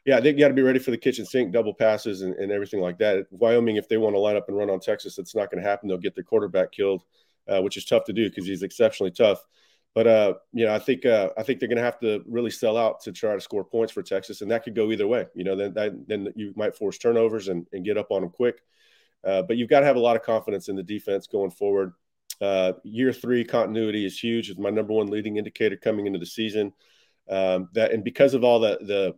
yeah, 0.06 0.20
they 0.20 0.34
got 0.34 0.48
to 0.48 0.54
be 0.56 0.64
ready 0.64 0.80
for 0.80 0.90
the 0.90 0.98
kitchen 0.98 1.26
sink, 1.26 1.54
double 1.54 1.74
passes 1.74 2.24
and, 2.24 2.36
and, 2.36 2.52
everything 2.52 2.82
like 2.82 2.98
that. 2.98 3.28
Wyoming, 3.30 3.78
if 3.78 3.88
they 3.88 3.98
want 3.98 4.16
to 4.16 4.20
line 4.20 4.36
up 4.36 4.50
and 4.50 4.58
run 4.58 4.70
on 4.70 4.80
Texas, 4.80 5.18
it's 5.18 5.36
not 5.36 5.50
going 5.52 5.64
to 5.64 5.70
happen. 5.70 5.88
They'll 5.88 5.98
get 5.98 6.16
their 6.16 6.24
quarterback 6.24 6.72
killed, 6.72 7.04
uh, 7.48 7.62
which 7.62 7.78
is 7.78 7.86
tough 7.86 8.04
to 8.06 8.14
do 8.14 8.30
because 8.30 8.46
he's 8.46 8.64
exceptionally 8.64 9.12
tough. 9.12 9.40
But 9.96 10.08
uh, 10.08 10.34
you 10.52 10.66
know, 10.66 10.74
I 10.74 10.80
think 10.80 11.06
uh, 11.06 11.30
I 11.38 11.44
think 11.44 11.60
they're 11.60 11.70
going 11.70 11.78
to 11.78 11.84
have 11.84 12.00
to 12.00 12.24
really 12.28 12.50
sell 12.50 12.78
out 12.78 13.02
to 13.02 13.12
try 13.12 13.36
to 13.36 13.40
score 13.40 13.64
points 13.64 13.94
for 13.94 14.02
Texas, 14.02 14.42
and 14.42 14.50
that 14.50 14.64
could 14.64 14.76
go 14.76 14.92
either 14.92 15.08
way. 15.08 15.28
You 15.36 15.44
know, 15.44 15.56
then 15.56 15.74
that, 15.76 16.08
then 16.08 16.34
you 16.36 16.52
might 16.56 16.76
force 16.76 16.98
turnovers 16.98 17.48
and, 17.48 17.68
and 17.74 17.86
get 17.86 17.98
up 17.98 18.08
on 18.10 18.22
them 18.22 18.32
quick. 18.32 18.64
Uh, 19.24 19.42
but 19.42 19.58
you've 19.58 19.70
got 19.70 19.82
to 19.82 19.86
have 19.86 19.96
a 19.96 20.00
lot 20.00 20.16
of 20.16 20.24
confidence 20.24 20.70
in 20.70 20.76
the 20.76 20.84
defense 20.84 21.28
going 21.28 21.52
forward. 21.52 21.94
Uh, 22.42 22.74
year 22.84 23.14
three 23.14 23.44
continuity 23.44 24.06
is 24.06 24.20
huge. 24.20 24.50
It's 24.50 24.60
my 24.60 24.70
number 24.70 24.94
one 24.94 25.08
leading 25.08 25.38
indicator 25.38 25.78
coming 25.78 26.08
into 26.08 26.20
the 26.20 26.26
season. 26.26 26.74
Um, 27.30 27.70
that 27.74 27.92
and 27.92 28.04
because 28.04 28.34
of 28.34 28.44
all 28.44 28.60
the 28.60 28.78
the 28.82 29.16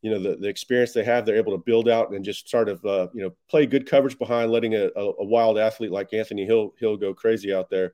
you 0.00 0.10
know 0.10 0.18
the, 0.18 0.36
the 0.36 0.48
experience 0.48 0.92
they 0.92 1.04
have, 1.04 1.26
they're 1.26 1.36
able 1.36 1.52
to 1.52 1.62
build 1.64 1.88
out 1.88 2.12
and 2.12 2.24
just 2.24 2.48
sort 2.48 2.68
of 2.68 2.84
uh, 2.84 3.08
you 3.12 3.22
know 3.22 3.34
play 3.50 3.66
good 3.66 3.88
coverage 3.88 4.18
behind, 4.18 4.50
letting 4.50 4.74
a, 4.74 4.88
a, 4.96 5.12
a, 5.18 5.24
wild 5.24 5.58
athlete 5.58 5.90
like 5.90 6.14
Anthony 6.14 6.46
Hill 6.46 6.72
Hill 6.78 6.96
go 6.96 7.12
crazy 7.12 7.52
out 7.52 7.68
there. 7.68 7.92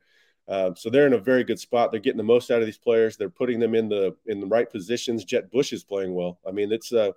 Um, 0.49 0.76
so 0.76 0.90
they're 0.90 1.06
in 1.06 1.12
a 1.12 1.18
very 1.18 1.44
good 1.44 1.58
spot. 1.58 1.90
They're 1.90 2.00
getting 2.00 2.18
the 2.18 2.25
most 2.25 2.50
out 2.50 2.61
of 2.61 2.66
these 2.66 2.78
players. 2.78 3.16
They're 3.16 3.30
putting 3.30 3.58
them 3.58 3.75
in 3.75 3.88
the 3.88 4.14
in 4.26 4.40
the 4.40 4.46
right 4.46 4.70
positions. 4.70 5.25
Jett 5.25 5.50
Bush 5.50 5.72
is 5.72 5.84
playing 5.84 6.14
well. 6.14 6.38
I 6.46 6.50
mean, 6.50 6.70
it's 6.70 6.92
uh, 6.92 7.12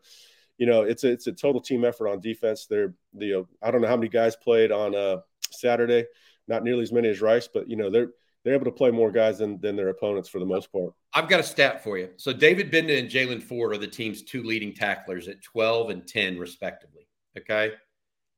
you 0.57 0.65
know, 0.65 0.83
it's 0.83 1.03
a, 1.03 1.11
it's 1.11 1.27
a 1.27 1.31
total 1.31 1.61
team 1.61 1.83
effort 1.83 2.09
on 2.09 2.19
defense. 2.19 2.65
They're 2.65 2.93
the 3.13 3.39
uh, 3.39 3.43
I 3.61 3.71
don't 3.71 3.81
know 3.81 3.87
how 3.87 3.97
many 3.97 4.09
guys 4.09 4.35
played 4.35 4.71
on 4.71 4.95
uh, 4.95 5.17
Saturday, 5.51 6.05
not 6.47 6.63
nearly 6.63 6.83
as 6.83 6.91
many 6.91 7.09
as 7.09 7.21
Rice, 7.21 7.47
but 7.51 7.69
you 7.69 7.75
know 7.75 7.89
they're 7.89 8.09
they're 8.43 8.53
able 8.53 8.65
to 8.65 8.71
play 8.71 8.91
more 8.91 9.11
guys 9.11 9.39
than 9.39 9.59
than 9.59 9.75
their 9.75 9.89
opponents 9.89 10.29
for 10.29 10.39
the 10.39 10.45
most 10.45 10.71
part. 10.71 10.93
I've 11.13 11.27
got 11.27 11.39
a 11.39 11.43
stat 11.43 11.83
for 11.83 11.97
you. 11.97 12.09
So 12.17 12.31
David 12.31 12.71
Gbenda 12.71 12.97
and 12.97 13.09
Jaylan 13.09 13.41
Ford 13.41 13.73
are 13.73 13.77
the 13.77 13.87
team's 13.87 14.21
two 14.21 14.43
leading 14.43 14.73
tacklers 14.73 15.27
at 15.27 15.41
12 15.41 15.89
and 15.89 16.07
10 16.07 16.37
respectively. 16.37 17.07
Okay. 17.37 17.71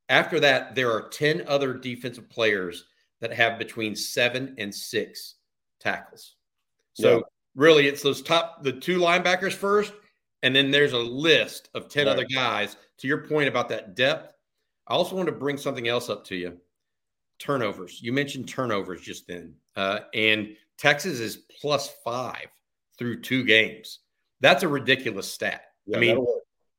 After 0.08 0.40
that, 0.40 0.74
there 0.74 0.90
are 0.90 1.08
10 1.08 1.44
other 1.46 1.74
defensive 1.74 2.30
players 2.30 2.86
that 3.20 3.32
have 3.32 3.58
between 3.58 3.94
seven 3.94 4.54
and 4.58 4.74
six 4.74 5.34
tackles. 5.80 6.36
So 6.94 7.16
yeah. 7.16 7.22
really, 7.54 7.86
it's 7.86 8.02
those 8.02 8.22
top 8.22 8.62
the 8.62 8.72
two 8.72 8.98
linebackers 8.98 9.52
first, 9.52 9.92
and 10.42 10.54
then 10.54 10.70
there's 10.70 10.92
a 10.92 10.98
list 10.98 11.68
of 11.74 11.88
10 11.88 12.06
right. 12.06 12.12
other 12.12 12.24
guys. 12.24 12.76
To 12.98 13.06
your 13.08 13.26
point 13.26 13.48
about 13.48 13.68
that 13.68 13.94
depth, 13.94 14.34
I 14.86 14.94
also 14.94 15.14
want 15.14 15.26
to 15.26 15.32
bring 15.32 15.56
something 15.56 15.86
else 15.88 16.08
up 16.08 16.24
to 16.26 16.36
you 16.36 16.58
turnovers. 17.38 18.00
You 18.02 18.12
mentioned 18.12 18.48
turnovers 18.48 19.00
just 19.00 19.26
then. 19.26 19.54
Uh, 19.76 20.00
and 20.14 20.56
Texas 20.76 21.20
is 21.20 21.36
plus 21.60 21.94
five 22.04 22.46
through 22.98 23.20
two 23.20 23.44
games. 23.44 24.00
That's 24.40 24.62
a 24.62 24.68
ridiculous 24.68 25.32
stat. 25.32 25.62
Yeah, 25.86 25.96
I 25.96 26.00
mean, 26.00 26.26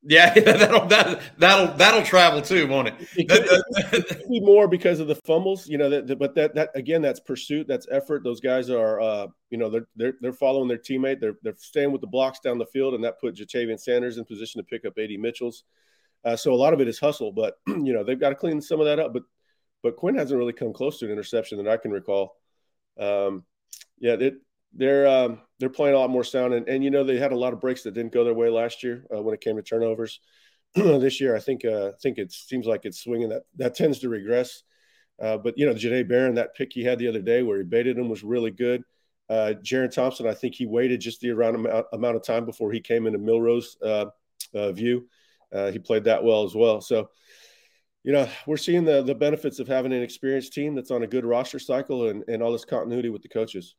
yeah, 0.04 0.34
that'll 0.40 0.86
that, 0.88 1.22
that'll 1.38 1.76
that'll 1.76 2.04
travel 2.04 2.42
too, 2.42 2.68
won't 2.68 2.88
it? 2.88 2.94
it, 3.18 3.30
could, 3.30 3.94
it 3.94 4.08
could 4.08 4.30
be 4.30 4.40
more 4.40 4.68
because 4.68 5.00
of 5.00 5.08
the 5.08 5.16
fumbles, 5.16 5.68
you 5.68 5.78
know. 5.78 5.90
That, 5.90 6.18
but 6.18 6.36
that 6.36 6.56
that 6.56 6.70
again, 6.76 7.02
that's 7.02 7.20
pursuit, 7.20 7.68
that's 7.68 7.86
effort. 7.92 8.24
Those 8.24 8.40
guys 8.40 8.70
are, 8.70 9.02
uh, 9.02 9.28
you 9.50 9.58
know, 9.58 9.70
they're 9.70 9.88
they're 9.98 10.14
they're 10.22 10.34
following 10.34 10.70
their 10.70 10.78
teammate. 10.78 11.20
They're 11.20 11.36
they're 11.44 11.56
staying 11.58 11.92
with 11.92 12.02
the 12.02 12.08
blocks 12.08 12.40
down 12.40 12.58
the 12.58 12.66
field, 12.68 12.94
and 12.94 13.04
that 13.04 13.20
put 13.20 13.36
Ja'Tavion 13.36 13.80
Sanders 13.80 14.18
in 14.18 14.26
position 14.26 14.60
to 14.60 14.66
pick 14.66 14.86
up 14.86 14.98
AD 14.98 15.20
Mitchell's. 15.20 15.64
Uh, 16.24 16.36
so 16.36 16.54
a 16.54 16.56
lot 16.56 16.74
of 16.74 16.80
it 16.80 16.88
is 16.88 17.00
hustle, 17.00 17.32
but 17.32 17.60
you 17.68 17.94
know 17.94 18.04
they've 18.04 18.20
got 18.20 18.30
to 18.30 18.36
clean 18.36 18.62
some 18.62 18.80
of 18.80 18.86
that 18.86 19.00
up. 19.00 19.14
But 19.14 19.24
but 19.84 19.98
Quinn 19.98 20.16
hasn't 20.16 20.38
really 20.38 20.54
come 20.54 20.72
close 20.72 21.00
to 21.00 21.06
an 21.06 21.12
interception 21.12 21.58
that 21.58 21.72
I 21.72 21.78
can 21.78 21.92
recall. 21.92 22.38
Um, 22.98 23.44
yeah, 24.00 24.14
it, 24.14 24.36
they're 24.74 25.08
um, 25.08 25.42
they're 25.60 25.70
playing 25.70 25.96
a 25.96 26.00
lot 26.00 26.10
more 26.10 26.24
sound, 26.24 26.54
and, 26.54 26.68
and 26.68 26.84
you 26.84 26.90
know 26.90 27.04
they 27.04 27.18
had 27.18 27.32
a 27.32 27.38
lot 27.38 27.54
of 27.54 27.60
breaks 27.60 27.84
that 27.84 27.94
didn't 27.94 28.14
go 28.14 28.24
their 28.24 28.34
way 28.34 28.50
last 28.50 28.84
year 28.84 29.06
uh, 29.14 29.22
when 29.22 29.34
it 29.34 29.42
came 29.42 29.58
to 29.58 29.62
turnovers. 29.62 30.20
this 30.76 31.20
year, 31.20 31.36
I 31.36 31.40
think 31.40 31.66
uh, 31.66 31.90
I 31.90 31.92
think 32.02 32.18
it 32.18 32.32
seems 32.32 32.66
like 32.66 32.86
it's 32.86 33.04
swinging. 33.04 33.30
That 33.30 33.44
that 33.58 33.76
tends 33.76 34.00
to 34.00 34.10
regress. 34.10 34.64
Uh, 35.22 35.38
but 35.38 35.58
you 35.58 35.66
know, 35.66 35.74
Jahdae 35.74 36.08
Barron, 36.08 36.36
that 36.36 36.56
pick 36.56 36.72
he 36.72 36.84
had 36.84 36.98
the 36.98 37.08
other 37.08 37.22
day 37.22 37.44
where 37.44 37.58
he 37.58 37.64
baited 37.64 37.98
him 37.98 38.10
was 38.10 38.24
really 38.24 38.52
good. 38.52 38.84
Uh, 39.30 39.54
Jerrin 39.62 39.94
Thompson, 39.94 40.28
I 40.28 40.34
think 40.34 40.56
he 40.56 40.66
waited 40.66 41.02
just 41.02 41.22
the 41.22 41.30
around 41.30 41.56
amount, 41.56 41.86
amount 41.94 42.16
of 42.16 42.24
time 42.24 42.46
before 42.46 42.72
he 42.72 42.80
came 42.80 43.06
into 43.06 43.20
Milroe's 43.20 43.78
uh, 43.84 44.06
uh, 44.54 44.72
view. 44.72 45.08
Uh, 45.54 45.72
he 45.72 45.80
played 45.80 46.06
that 46.06 46.24
well 46.24 46.46
as 46.46 46.56
well. 46.56 46.82
So, 46.82 47.10
you 48.04 48.14
know, 48.14 48.28
we're 48.48 48.58
seeing 48.58 48.86
the 48.86 49.04
the 49.04 49.14
benefits 49.16 49.60
of 49.60 49.68
having 49.68 49.92
an 49.92 50.02
experienced 50.02 50.54
team 50.54 50.74
that's 50.74 50.92
on 50.92 51.04
a 51.04 51.08
good 51.08 51.26
roster 51.26 51.60
cycle 51.60 52.10
and, 52.10 52.24
and 52.28 52.42
all 52.42 52.52
this 52.52 52.66
continuity 52.66 53.10
with 53.10 53.22
the 53.22 53.30
coaches. 53.30 53.76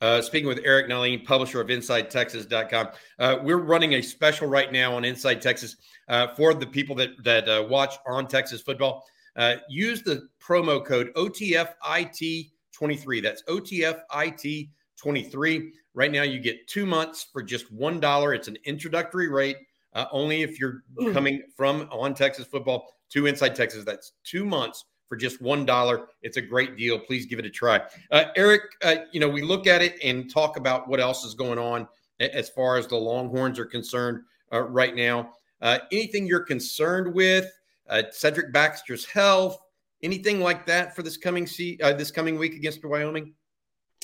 Uh, 0.00 0.22
speaking 0.22 0.48
with 0.48 0.60
Eric 0.64 0.88
Nahlin, 0.88 1.24
publisher 1.24 1.60
of 1.60 1.68
InsideTexas.com, 1.68 2.88
uh, 3.18 3.36
we're 3.42 3.58
running 3.58 3.92
a 3.94 4.02
special 4.02 4.48
right 4.48 4.72
now 4.72 4.94
on 4.94 5.04
Inside 5.04 5.42
Texas 5.42 5.76
uh, 6.08 6.28
for 6.28 6.54
the 6.54 6.66
people 6.66 6.96
that 6.96 7.10
that 7.24 7.46
uh, 7.48 7.66
watch 7.68 7.94
on 8.06 8.26
Texas 8.26 8.62
football. 8.62 9.04
Uh, 9.36 9.56
use 9.68 10.02
the 10.02 10.28
promo 10.42 10.84
code 10.84 11.12
OTFIT23. 11.14 13.22
That's 13.22 13.42
OTFIT23. 13.44 15.70
Right 15.94 16.12
now, 16.12 16.22
you 16.22 16.40
get 16.40 16.66
two 16.66 16.86
months 16.86 17.26
for 17.32 17.42
just 17.42 17.70
one 17.72 18.00
dollar. 18.00 18.34
It's 18.34 18.48
an 18.48 18.56
introductory 18.64 19.28
rate, 19.28 19.56
uh, 19.94 20.06
only 20.12 20.42
if 20.42 20.60
you're 20.60 20.82
coming 21.12 21.42
from 21.56 21.88
on 21.90 22.14
Texas 22.14 22.46
football 22.46 22.92
to 23.10 23.26
Inside 23.26 23.54
Texas. 23.54 23.84
That's 23.84 24.12
two 24.24 24.44
months 24.44 24.84
for 25.10 25.16
just 25.16 25.42
one 25.42 25.66
dollar. 25.66 26.06
It's 26.22 26.38
a 26.38 26.40
great 26.40 26.78
deal. 26.78 26.98
Please 26.98 27.26
give 27.26 27.40
it 27.40 27.44
a 27.44 27.50
try. 27.50 27.82
Uh, 28.10 28.26
Eric, 28.36 28.62
uh, 28.82 28.94
you 29.12 29.20
know 29.20 29.28
we 29.28 29.42
look 29.42 29.66
at 29.66 29.82
it 29.82 29.98
and 30.02 30.32
talk 30.32 30.56
about 30.56 30.88
what 30.88 31.00
else 31.00 31.24
is 31.24 31.34
going 31.34 31.58
on 31.58 31.86
as 32.20 32.48
far 32.48 32.76
as 32.78 32.86
the 32.86 32.96
Longhorns 32.96 33.58
are 33.58 33.66
concerned 33.66 34.22
uh, 34.52 34.62
right 34.62 34.94
now. 34.94 35.32
Uh, 35.60 35.80
anything 35.92 36.26
you're 36.26 36.44
concerned 36.44 37.12
with? 37.12 37.52
Uh, 37.88 38.04
Cedric 38.12 38.52
Baxter's 38.52 39.04
health, 39.04 39.58
anything 40.04 40.40
like 40.40 40.64
that 40.66 40.94
for 40.94 41.02
this 41.02 41.16
coming 41.16 41.44
se- 41.44 41.78
uh, 41.82 41.92
this 41.92 42.12
coming 42.12 42.38
week 42.38 42.54
against 42.54 42.84
Wyoming? 42.84 43.34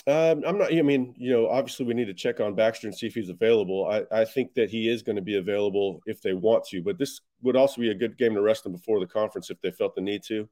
Um, 0.08 0.42
I'm 0.44 0.58
not. 0.58 0.72
I 0.72 0.82
mean, 0.82 1.14
you 1.16 1.32
know, 1.32 1.48
obviously 1.48 1.86
we 1.86 1.94
need 1.94 2.06
to 2.06 2.14
check 2.14 2.40
on 2.40 2.56
Baxter 2.56 2.88
and 2.88 2.96
see 2.96 3.06
if 3.06 3.14
he's 3.14 3.28
available. 3.28 3.86
I, 3.86 4.04
I 4.12 4.24
think 4.24 4.54
that 4.54 4.70
he 4.70 4.88
is 4.88 5.02
going 5.02 5.16
to 5.16 5.22
be 5.22 5.36
available 5.36 6.00
if 6.06 6.20
they 6.20 6.32
want 6.32 6.64
to, 6.66 6.82
but 6.82 6.98
this 6.98 7.20
would 7.42 7.54
also 7.54 7.80
be 7.80 7.90
a 7.90 7.94
good 7.94 8.18
game 8.18 8.34
to 8.34 8.42
rest 8.42 8.66
him 8.66 8.72
before 8.72 8.98
the 8.98 9.06
conference 9.06 9.50
if 9.50 9.60
they 9.60 9.70
felt 9.70 9.94
the 9.94 10.00
need 10.00 10.24
to. 10.24 10.48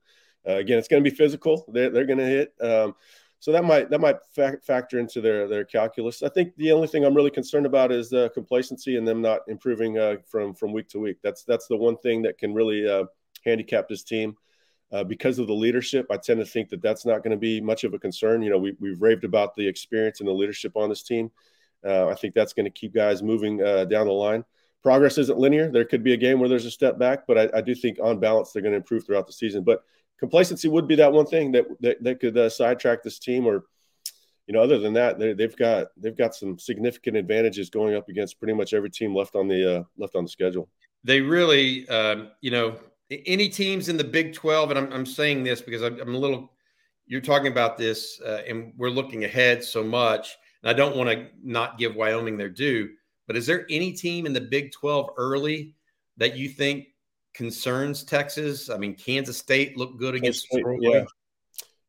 Uh, 0.46 0.54
again, 0.54 0.78
it's 0.78 0.88
going 0.88 1.02
to 1.02 1.11
be 1.11 1.14
physical. 1.14 1.64
They're, 1.68 1.90
they're 1.90 2.07
going 2.07 2.18
to 2.18 2.24
hit. 2.24 2.54
Um, 2.61 2.94
so 3.40 3.52
that 3.52 3.64
might 3.64 3.90
that 3.90 4.00
might 4.00 4.16
fa- 4.35 4.59
factor 4.62 4.98
into 4.98 5.20
their 5.20 5.46
their 5.46 5.66
calculus. 5.66 6.22
I 6.22 6.30
think 6.30 6.57
the 6.57 6.72
only 6.72 6.88
thing 6.88 7.04
I'm 7.04 7.14
really 7.14 7.30
concerned 7.30 7.66
about 7.66 7.92
is 7.92 8.11
uh, 8.11 8.30
complacency 8.33 8.96
and 8.96 9.07
them 9.07 9.20
not 9.20 9.40
improving 9.48 9.98
uh, 9.98 10.16
from 10.26 10.54
from 10.54 10.72
week 10.72 10.88
to 10.90 10.98
week. 10.98 11.18
That's 11.22 11.44
that's 11.44 11.66
the 11.66 11.76
one 11.76 11.98
thing 11.98 12.22
that 12.22 12.38
can 12.38 12.54
really 12.54 12.88
uh, 12.88 13.04
handicap 13.44 13.87
this 13.87 14.02
team. 14.02 14.37
Uh, 14.92 15.04
because 15.04 15.38
of 15.38 15.46
the 15.46 15.52
leadership, 15.52 16.07
I 16.11 16.16
tend 16.16 16.38
to 16.38 16.46
think 16.46 16.70
that 16.70 16.80
that's 16.80 17.04
not 17.04 17.22
going 17.22 17.33
to 17.33 17.37
be 17.37 17.61
much 17.61 17.85
of 17.85 17.92
a 17.92 17.98
concern. 17.98 18.42
You 18.42 18.50
know, 18.50 18.59
we, 18.59 18.76
we've 18.80 19.02
raved 19.02 19.24
about 19.24 19.54
the 19.57 19.66
experience 19.66 20.20
and 20.20 20.28
the 20.28 20.33
leadership 20.33 20.76
on 20.76 20.88
this 20.88 21.02
team. 21.02 21.30
Uh, 21.85 22.07
I 22.07 22.14
think 22.14 22.33
that's 22.33 22.52
going 22.52 22.64
to 22.64 22.70
keep 22.70 22.94
guys 22.94 23.22
moving 23.22 23.59
down 23.59 24.07
the 24.07 24.12
line 24.12 24.44
progress 24.85 25.16
isn't 25.16 25.38
linear. 25.38 25.70
There 25.70 25.87
could 25.87 26.04
be 26.04 26.12
a 26.12 26.16
game 26.16 26.38
where 26.38 26.48
there's 26.48 26.66
a 26.66 26.70
step 26.70 26.98
back, 26.98 27.26
but 27.26 27.38
I, 27.38 27.59
I 27.59 27.61
do 27.62 27.74
think 27.74 27.98
on 28.00 28.20
balance 28.20 28.52
they're 28.52 28.62
going 28.62 28.72
to 28.72 28.76
improve 28.76 29.04
throughout 29.04 29.26
the 29.26 29.33
season. 29.33 29.64
But 29.64 29.83
complacency 30.18 30.68
would 30.68 30.88
be 30.88 30.96
that 30.96 31.12
one 31.12 31.27
thing 31.27 31.53
that 31.53 31.66
that, 31.81 32.03
that 32.03 32.20
could 32.20 32.37
uh, 32.37 32.48
sidetrack 32.48 33.03
this 33.03 33.18
team 33.18 33.46
or 33.46 33.64
you 34.46 34.55
know 34.55 34.62
other 34.62 34.79
than 34.79 34.92
that 34.92 35.18
they, 35.18 35.35
have 35.42 35.57
got 35.57 35.88
they've 35.96 36.16
got 36.16 36.35
some 36.35 36.59
significant 36.59 37.16
advantages 37.16 37.70
going 37.70 37.94
up 37.94 38.09
against 38.09 38.38
pretty 38.38 38.55
much 38.55 38.74
every 38.74 38.90
team 38.90 39.14
left 39.14 39.35
on 39.35 39.48
the 39.48 39.79
uh, 39.79 39.83
left 39.96 40.16
on 40.16 40.24
the 40.24 40.31
schedule. 40.31 40.68
They 41.03 41.20
really 41.20 41.88
um, 41.88 42.31
you 42.40 42.50
know 42.50 42.77
any 43.11 43.48
teams 43.48 43.88
in 43.88 43.96
the 43.96 44.05
big 44.05 44.33
12 44.33 44.70
and 44.70 44.79
i'm, 44.79 44.92
I'm 44.92 45.07
saying 45.07 45.44
this 45.44 45.61
because 45.61 45.83
I'm, 45.83 46.00
I'm, 46.00 46.14
a 46.14 46.18
little 46.18 46.50
you're 47.07 47.20
talking 47.20 47.53
about 47.53 47.77
this 47.77 48.20
uh, 48.24 48.42
and 48.48 48.72
we're 48.77 48.90
looking 48.90 49.24
ahead 49.24 49.62
so 49.62 49.85
much 49.85 50.37
and 50.62 50.70
i 50.70 50.72
don't 50.72 50.96
want 50.96 51.11
to 51.11 51.27
not 51.42 51.79
give 51.79 51.94
wyoming 51.94 52.37
their 52.37 52.48
due 52.48 52.90
but 53.27 53.37
is 53.37 53.46
there 53.46 53.66
any 53.70 53.92
team 53.92 54.27
in 54.27 54.33
the 54.33 54.40
big 54.40 54.72
12 54.72 55.11
early 55.16 55.74
that 56.16 56.37
you 56.37 56.48
think 56.48 56.87
concerns 57.35 58.05
Texas? 58.05 58.70
I 58.70 58.79
mean, 58.79 58.94
Kansas 58.94 59.37
State 59.37 59.77
looked 59.77 59.99
good 59.99 60.14
against 60.14 60.47
State, 60.47 60.64
yeah. 60.81 61.05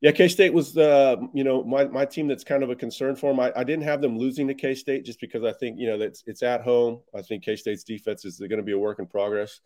Yeah, 0.02 0.12
K 0.12 0.28
State 0.28 0.54
was 0.54 0.78
uh, 0.78 1.16
you 1.34 1.44
know 1.44 1.64
my 1.64 1.86
my 1.86 2.06
team 2.06 2.28
that's 2.28 2.44
kind 2.44 2.64
of 2.64 2.70
a 2.70 2.76
concern 2.76 3.16
for 3.16 3.32
them. 3.32 3.40
I, 3.40 3.52
I 3.56 3.64
didn't 3.64 3.86
have 3.86 4.02
them 4.02 4.20
losing 4.20 4.48
to 4.50 4.54
K 4.54 4.76
State 4.76 5.06
just 5.06 5.20
because 5.20 5.44
I 5.44 5.54
think 5.54 5.80
you 5.80 5.88
know 5.88 5.98
that 5.98 6.06
it's, 6.06 6.24
it's 6.28 6.44
at 6.44 6.62
home. 6.62 7.00
I 7.16 7.22
think 7.22 7.44
K 7.44 7.56
State's 7.56 7.84
defense 7.84 8.26
is 8.26 8.38
going 8.38 8.58
to 8.58 8.64
be 8.64 8.74
a 8.74 8.78
work 8.78 9.00
in 9.00 9.08
progress. 9.08 9.62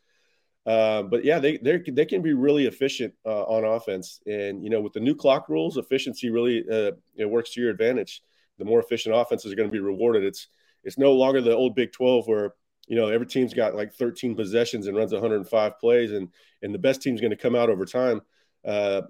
Uh, 0.66 1.04
but 1.04 1.26
yeah, 1.26 1.40
they 1.40 1.58
they 1.58 1.80
they 1.80 2.06
can 2.06 2.22
be 2.22 2.34
really 2.34 2.68
efficient 2.68 3.14
uh, 3.26 3.44
on 3.44 3.66
offense, 3.66 4.22
and 4.28 4.64
you 4.64 4.70
know 4.70 4.82
with 4.82 4.94
the 4.94 5.00
new 5.00 5.16
clock 5.16 5.50
rules, 5.50 5.78
efficiency 5.78 6.30
really 6.30 6.64
uh, 6.72 6.92
it 7.16 7.26
works 7.26 7.54
to 7.54 7.62
your 7.62 7.72
advantage. 7.72 8.22
The 8.60 8.66
more 8.66 8.80
efficient 8.80 9.16
offenses 9.16 9.52
are 9.52 9.56
going 9.56 9.70
to 9.70 9.74
be 9.74 9.80
rewarded. 9.80 10.24
It's 10.24 10.48
it's 10.84 10.98
no 10.98 11.14
longer 11.14 11.42
the 11.42 11.56
old 11.56 11.76
Big 11.76 11.92
Twelve 11.92 12.28
where 12.28 12.54
you 12.90 12.98
know 12.98 13.08
every 13.08 13.28
team's 13.28 13.54
got 13.54 13.76
like 13.76 13.94
13 13.94 14.36
possessions 14.36 14.88
and 14.88 14.98
runs 14.98 15.14
105 15.14 15.80
plays, 15.80 16.12
and 16.12 16.30
and 16.62 16.74
the 16.74 16.80
best 16.80 17.02
team's 17.02 17.22
going 17.22 17.32
to 17.32 17.38
come 17.38 17.56
out 17.56 17.70
over 17.70 17.86
time. 17.86 18.22
Uh, 18.66 19.04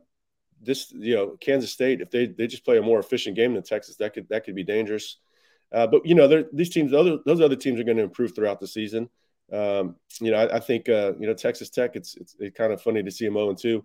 this 0.61 0.91
you 0.91 1.15
know 1.15 1.37
Kansas 1.39 1.71
State 1.71 2.01
if 2.01 2.11
they 2.11 2.27
they 2.27 2.45
just 2.45 2.65
play 2.65 2.77
a 2.77 2.81
more 2.81 2.99
efficient 2.99 3.35
game 3.35 3.53
than 3.53 3.63
Texas 3.63 3.95
that 3.95 4.13
could 4.13 4.27
that 4.29 4.43
could 4.43 4.55
be 4.55 4.63
dangerous. 4.63 5.17
Uh, 5.71 5.87
but 5.87 6.05
you 6.05 6.13
know 6.13 6.43
these 6.51 6.69
teams 6.69 6.93
other 6.93 7.17
those 7.25 7.41
other 7.41 7.55
teams 7.55 7.79
are 7.79 7.83
going 7.83 7.97
to 7.97 8.03
improve 8.03 8.35
throughout 8.35 8.59
the 8.59 8.67
season. 8.67 9.09
Um, 9.51 9.95
you 10.19 10.31
know 10.31 10.37
I, 10.37 10.57
I 10.57 10.59
think 10.59 10.89
uh, 10.89 11.13
you 11.17 11.25
know 11.25 11.33
Texas 11.33 11.69
Tech 11.69 11.95
it's 11.95 12.15
it's, 12.17 12.35
it's 12.39 12.57
kind 12.57 12.73
of 12.73 12.81
funny 12.81 13.01
to 13.01 13.11
see 13.11 13.25
them 13.25 13.35
0 13.35 13.49
and 13.49 13.57
2 13.57 13.83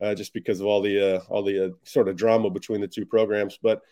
uh, 0.00 0.14
just 0.14 0.32
because 0.34 0.60
of 0.60 0.66
all 0.66 0.82
the 0.82 1.16
uh, 1.16 1.20
all 1.28 1.42
the 1.42 1.66
uh, 1.66 1.68
sort 1.84 2.08
of 2.08 2.16
drama 2.16 2.50
between 2.50 2.80
the 2.80 2.88
two 2.88 3.06
programs. 3.06 3.58
But 3.62 3.82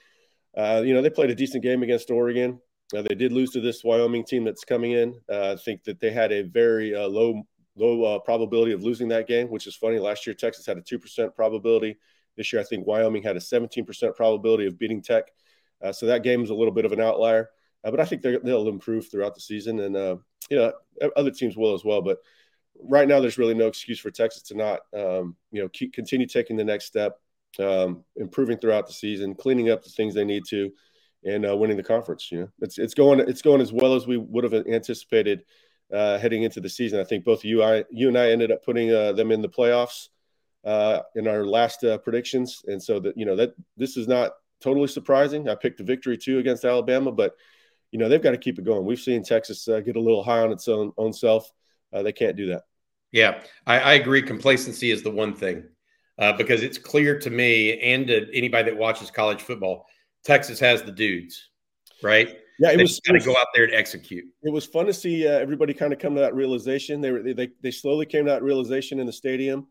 uh, 0.57 0.83
you 0.85 0.95
know 0.95 1.03
they 1.03 1.11
played 1.11 1.31
a 1.31 1.35
decent 1.35 1.63
game 1.63 1.83
against 1.83 2.11
Oregon. 2.11 2.61
They 2.93 3.15
did 3.15 3.33
lose 3.33 3.51
to 3.53 3.61
this 3.61 3.83
Wyoming 3.83 4.25
team 4.25 4.45
that's 4.45 4.65
coming 4.65 4.93
in. 4.93 5.21
I 5.31 5.57
think 5.57 5.85
that 5.85 6.01
they 6.01 6.11
had 6.11 6.33
a 6.33 6.43
very 6.43 6.93
low 6.95 7.43
low 7.77 8.21
probability 8.21 8.73
of 8.73 8.83
losing 8.85 9.09
that 9.09 9.27
game, 9.27 9.49
which 9.49 9.67
is 9.67 9.75
funny. 9.75 9.99
Last 9.99 10.27
year 10.27 10.35
Texas 10.35 10.67
had 10.67 10.79
a 10.79 10.83
two 10.83 10.99
percent 10.99 11.35
probability 11.35 11.97
this 12.37 12.53
year, 12.53 12.61
I 12.61 12.65
think 12.65 12.87
Wyoming 12.87 13.23
had 13.23 13.37
a 13.37 13.41
17% 13.41 14.17
probability 14.17 14.67
of 14.67 14.79
beating 14.79 15.03
Tech. 15.03 15.25
Uh, 15.83 15.93
so 15.93 16.07
that 16.07 16.23
game 16.23 16.43
is 16.43 16.51
a 16.51 16.55
little 16.55 16.73
bit 16.73 16.85
of 16.85 16.93
an 16.93 17.01
outlier. 17.01 17.51
Uh, 17.85 17.91
but 17.91 18.01
I 18.01 18.05
think 18.05 18.23
they'll 18.23 18.69
improve 18.69 19.11
throughout 19.11 19.35
the 19.35 19.41
season. 19.41 19.81
And, 19.81 19.97
uh, 19.97 20.17
you 20.49 20.57
know, 20.57 20.73
other 21.17 21.31
teams 21.31 21.57
will 21.57 21.75
as 21.75 21.85
well. 21.85 22.01
But 22.01 22.19
right 22.81 23.07
now, 23.07 23.21
there's 23.21 23.39
really 23.39 23.55
no 23.55 23.67
excuse 23.67 24.01
for 24.01 24.11
Texas 24.11 24.43
to 24.45 24.57
not, 24.57 24.81
um, 24.97 25.37
you 25.53 25.63
know, 25.63 25.69
keep, 25.69 25.93
continue 25.93 26.27
taking 26.27 26.57
the 26.57 26.65
next 26.65 26.87
step, 26.87 27.21
um, 27.59 28.05
improving 28.17 28.59
throughout 28.59 28.87
the 28.87 28.93
season, 28.93 29.35
cleaning 29.35 29.71
up 29.71 29.83
the 29.83 29.91
things 29.91 30.15
they 30.15 30.25
need 30.25 30.45
to, 30.49 30.73
and 31.25 31.47
uh, 31.47 31.57
winning 31.57 31.77
the 31.77 31.83
conference. 31.83 32.31
You 32.31 32.41
know, 32.41 32.49
it's, 32.61 32.79
it's, 32.79 32.95
going, 32.95 33.21
it's 33.21 33.43
going 33.43 33.61
as 33.61 33.73
well 33.73 33.95
as 33.95 34.07
we 34.07 34.17
would 34.17 34.45
have 34.45 34.55
anticipated 34.55 35.45
uh, 35.93 36.19
heading 36.19 36.43
into 36.43 36.61
the 36.61 36.69
season. 36.69 37.01
I 37.01 37.05
think 37.05 37.25
both 37.25 37.45
you, 37.45 37.63
I, 37.63 37.85
you 37.91 38.09
and 38.09 38.19
I 38.19 38.31
ended 38.31 38.51
up 38.51 38.65
putting 38.65 38.93
uh, 38.93 39.13
them 39.13 39.31
in 39.31 39.43
the 39.43 39.49
playoffs 39.49 40.09
uh, 40.65 41.01
in 41.15 41.29
our 41.29 41.45
last 41.45 41.85
uh, 41.85 41.99
predictions, 41.99 42.63
and 42.67 42.83
so 42.83 42.99
that 43.01 43.17
you 43.19 43.27
know 43.27 43.37
that 43.37 43.55
this 43.77 43.97
is 43.97 44.09
not 44.09 44.33
totally 44.61 44.89
surprising. 44.89 45.49
I 45.49 45.55
picked 45.55 45.81
a 45.81 45.85
victory 45.85 46.17
too 46.17 46.39
against 46.39 46.65
Alabama, 46.65 47.13
but 47.13 47.35
you 47.93 47.99
know 47.99 48.09
they've 48.09 48.23
got 48.23 48.31
to 48.31 48.39
keep 48.39 48.59
it 48.59 48.65
going. 48.65 48.87
We've 48.87 48.99
seen 48.99 49.23
Texas 49.23 49.69
uh, 49.69 49.81
get 49.81 49.97
a 49.97 50.01
little 50.01 50.25
high 50.25 50.41
on 50.41 50.53
its 50.53 50.67
own 50.69 50.93
own 50.97 51.13
self. 51.13 51.51
They 51.93 52.13
can't 52.13 52.37
do 52.37 52.47
that. 52.47 52.65
Yeah, 53.13 53.41
I, 53.69 53.79
I, 53.79 53.93
agree. 53.93 54.21
Complacency 54.21 54.91
is 54.91 55.05
the 55.05 55.11
one 55.13 55.33
thing 55.33 55.63
uh, 56.19 56.33
because 56.33 56.65
it's 56.65 56.79
clear 56.79 57.17
to 57.21 57.31
me 57.31 57.79
and 57.81 58.09
to 58.09 58.27
anybody 58.37 58.71
that 58.71 58.77
watches 58.77 59.09
college 59.13 59.43
football, 59.43 59.87
Texas 60.25 60.59
has 60.61 60.83
the 60.83 60.93
dudes, 60.93 61.51
right? 62.03 62.39
Yeah, 62.59 62.71
it 62.71 62.77
they 62.77 62.83
was 62.83 63.01
kind 63.01 63.17
of 63.17 63.25
go 63.25 63.33
out 63.33 63.49
there 63.55 63.65
and 63.65 63.75
execute. 63.75 64.25
It 64.43 64.53
was 64.53 64.65
fun 64.65 64.87
to 64.87 64.93
see 64.93 65.27
uh, 65.27 65.33
everybody 65.33 65.75
kind 65.75 65.93
of 65.93 65.99
come 65.99 66.15
to 66.15 66.21
that 66.21 66.35
realization. 66.35 67.01
They 67.01 67.11
were 67.11 67.23
they 67.23 67.51
they 67.61 67.71
slowly 67.71 68.07
came 68.07 68.27
to 68.27 68.31
that 68.31 68.43
realization 68.43 69.01
in 69.01 69.07
the 69.07 69.13
stadium. 69.13 69.67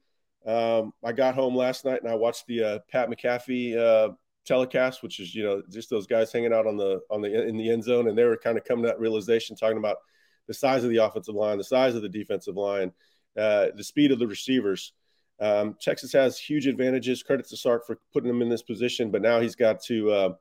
Um, 0.45 0.91
I 1.03 1.13
got 1.13 1.35
home 1.35 1.55
last 1.55 1.85
night 1.85 2.01
and 2.01 2.11
I 2.11 2.15
watched 2.15 2.45
the 2.47 2.63
uh, 2.63 2.79
Pat 2.91 3.09
McAfee 3.09 3.77
uh, 3.77 4.13
telecast, 4.45 5.01
which 5.01 5.19
is 5.19 5.33
you 5.33 5.43
know 5.43 5.63
just 5.71 5.89
those 5.89 6.07
guys 6.07 6.31
hanging 6.31 6.53
out 6.53 6.67
on 6.67 6.75
the 6.75 6.99
on 7.09 7.21
the 7.21 7.47
in 7.47 7.57
the 7.57 7.69
end 7.69 7.83
zone, 7.83 8.07
and 8.07 8.17
they 8.17 8.25
were 8.25 8.37
kind 8.37 8.57
of 8.57 8.65
coming 8.65 8.83
to 8.83 8.89
that 8.89 8.99
realization, 8.99 9.55
talking 9.55 9.77
about 9.77 9.97
the 10.47 10.53
size 10.53 10.83
of 10.83 10.89
the 10.89 10.97
offensive 10.97 11.35
line, 11.35 11.57
the 11.57 11.63
size 11.63 11.95
of 11.95 12.01
the 12.01 12.09
defensive 12.09 12.57
line, 12.57 12.91
uh, 13.37 13.67
the 13.75 13.83
speed 13.83 14.11
of 14.11 14.19
the 14.19 14.27
receivers. 14.27 14.91
Um, 15.39 15.75
Texas 15.81 16.13
has 16.13 16.37
huge 16.39 16.67
advantages. 16.67 17.23
Credit 17.23 17.47
to 17.49 17.57
Sark 17.57 17.85
for 17.85 17.99
putting 18.13 18.27
them 18.27 18.41
in 18.41 18.49
this 18.49 18.61
position, 18.61 19.11
but 19.11 19.21
now 19.21 19.39
he's 19.39 19.55
got 19.55 19.81
to 19.83 20.11
uh, 20.11 20.33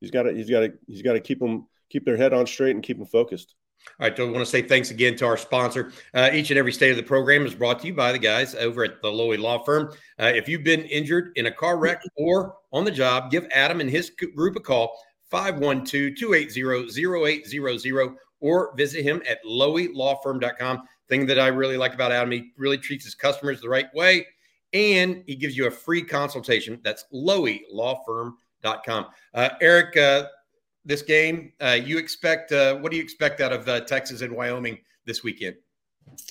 he's 0.00 0.10
got 0.10 0.24
to 0.24 0.34
he's 0.34 0.50
got 0.50 0.60
to 0.60 0.72
he's 0.86 1.02
got 1.02 1.14
to 1.14 1.20
keep 1.20 1.40
them 1.40 1.66
keep 1.90 2.04
their 2.04 2.16
head 2.16 2.32
on 2.32 2.46
straight 2.46 2.74
and 2.74 2.82
keep 2.82 2.98
them 2.98 3.06
focused. 3.06 3.54
All 4.00 4.06
right, 4.06 4.16
so 4.16 4.26
I 4.26 4.30
want 4.30 4.44
to 4.44 4.46
say 4.46 4.62
thanks 4.62 4.90
again 4.90 5.16
to 5.16 5.26
our 5.26 5.36
sponsor. 5.36 5.92
Uh, 6.12 6.30
each 6.32 6.50
and 6.50 6.58
every 6.58 6.72
state 6.72 6.90
of 6.90 6.96
the 6.96 7.02
program 7.02 7.46
is 7.46 7.54
brought 7.54 7.80
to 7.80 7.86
you 7.86 7.94
by 7.94 8.12
the 8.12 8.18
guys 8.18 8.54
over 8.54 8.84
at 8.84 9.00
the 9.02 9.08
Loewy 9.08 9.38
Law 9.38 9.62
Firm. 9.62 9.92
Uh, 10.20 10.26
if 10.34 10.48
you've 10.48 10.64
been 10.64 10.82
injured 10.82 11.32
in 11.36 11.46
a 11.46 11.52
car 11.52 11.78
wreck 11.78 12.02
or 12.16 12.54
on 12.72 12.84
the 12.84 12.90
job, 12.90 13.30
give 13.30 13.46
Adam 13.52 13.80
and 13.80 13.88
his 13.88 14.10
group 14.10 14.56
a 14.56 14.60
call, 14.60 15.00
512 15.30 16.16
280 16.16 17.42
0800, 17.42 18.16
or 18.40 18.74
visit 18.76 19.02
him 19.02 19.22
at 19.28 19.38
loewylawfirm.com. 19.44 20.82
Thing 21.08 21.26
that 21.26 21.38
I 21.40 21.46
really 21.48 21.76
like 21.78 21.94
about 21.94 22.12
Adam, 22.12 22.30
he 22.30 22.52
really 22.58 22.76
treats 22.76 23.04
his 23.04 23.14
customers 23.14 23.60
the 23.62 23.68
right 23.68 23.92
way, 23.94 24.26
and 24.74 25.22
he 25.26 25.36
gives 25.36 25.56
you 25.56 25.66
a 25.66 25.70
free 25.70 26.02
consultation. 26.02 26.78
That's 26.84 27.06
loewylawfirm.com. 27.14 29.06
Uh, 29.32 29.48
Eric, 29.60 29.96
uh, 29.96 30.26
this 30.84 31.00
game. 31.02 31.52
Uh, 31.60 31.78
you 31.82 31.96
expect 31.98 32.52
uh, 32.52 32.76
what 32.76 32.90
do 32.90 32.98
you 32.98 33.02
expect 33.02 33.40
out 33.40 33.52
of 33.52 33.66
uh, 33.68 33.80
Texas 33.80 34.20
and 34.20 34.34
Wyoming 34.34 34.78
this 35.06 35.22
weekend? 35.22 35.56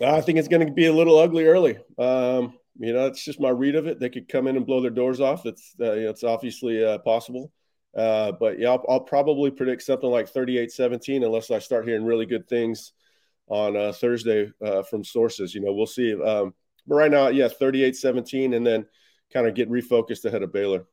I 0.03 0.21
think 0.21 0.37
it's 0.37 0.47
going 0.47 0.65
to 0.65 0.71
be 0.71 0.85
a 0.85 0.93
little 0.93 1.17
ugly 1.17 1.45
early. 1.45 1.77
Um, 1.97 2.53
you 2.79 2.93
know, 2.93 3.07
it's 3.07 3.23
just 3.23 3.39
my 3.39 3.49
read 3.49 3.75
of 3.75 3.87
it. 3.87 3.99
They 3.99 4.09
could 4.09 4.27
come 4.27 4.45
in 4.47 4.57
and 4.57 4.65
blow 4.65 4.81
their 4.81 4.91
doors 4.91 5.19
off. 5.19 5.45
It's 5.47 5.73
uh, 5.79 5.93
you 5.93 6.03
know, 6.03 6.09
it's 6.11 6.23
obviously 6.23 6.83
possible. 7.03 7.51
But 7.95 8.59
yeah, 8.59 8.69
I'll, 8.69 8.85
I'll, 8.87 8.99
probably 8.99 9.49
predict 9.49 9.81
something 9.81 10.09
like 10.09 10.31
38-17 10.31 11.25
unless 11.25 11.49
I 11.49 11.57
start 11.57 11.87
hearing 11.87 12.05
really 12.05 12.27
good 12.27 12.47
things 12.47 12.93
on 13.47 13.93
Thursday 13.93 14.51
from 14.89 15.03
sources. 15.03 15.53
You 15.55 15.61
know, 15.61 15.73
we'll 15.73 15.85
see. 15.85 16.13
Um, 16.21 16.53
but 16.87 16.95
right 16.95 17.11
now, 17.11 17.27
yeah, 17.27 17.47
38-17, 17.47 18.55
and 18.55 18.65
then 18.65 18.85
kind 19.33 19.47
of 19.47 19.53
get 19.53 19.69
refocused 19.69 20.25
ahead 20.25 20.43
of 20.43 20.53
Baylor. 20.53 20.85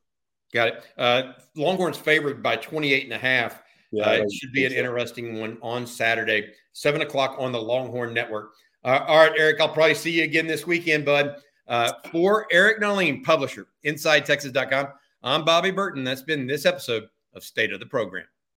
Got 0.53 0.67
it. 0.69 0.85
Uh, 0.97 1.33
Longhorns 1.55 1.97
favored 1.97 2.43
by 2.43 2.55
28 2.57 3.05
and 3.05 3.13
a 3.13 3.17
half. 3.17 3.61
Yeah, 3.91 4.09
uh, 4.09 4.13
it 4.13 4.31
should 4.31 4.51
be 4.51 4.65
an 4.65 4.71
so. 4.71 4.77
interesting 4.77 5.39
one 5.39 5.57
on 5.61 5.87
Saturday, 5.87 6.51
seven 6.73 7.01
o'clock 7.01 7.37
on 7.39 7.51
the 7.51 7.61
Longhorn 7.61 8.13
Network. 8.13 8.53
Uh, 8.83 9.03
all 9.07 9.17
right, 9.17 9.31
Eric, 9.37 9.61
I'll 9.61 9.69
probably 9.69 9.95
see 9.95 10.11
you 10.11 10.23
again 10.23 10.47
this 10.47 10.67
weekend, 10.67 11.05
bud. 11.05 11.37
Uh, 11.67 11.91
for 12.11 12.45
Eric 12.51 12.79
Nahlin, 12.79 13.23
publisher, 13.23 13.67
InsideTexas.com, 13.85 14.87
I'm 15.23 15.45
Bobby 15.45 15.71
Burton. 15.71 16.03
That's 16.03 16.21
been 16.21 16.45
this 16.45 16.65
episode 16.65 17.07
of 17.33 17.43
State 17.43 17.73
of 17.73 17.79
the 17.79 17.87
Program. 17.87 18.25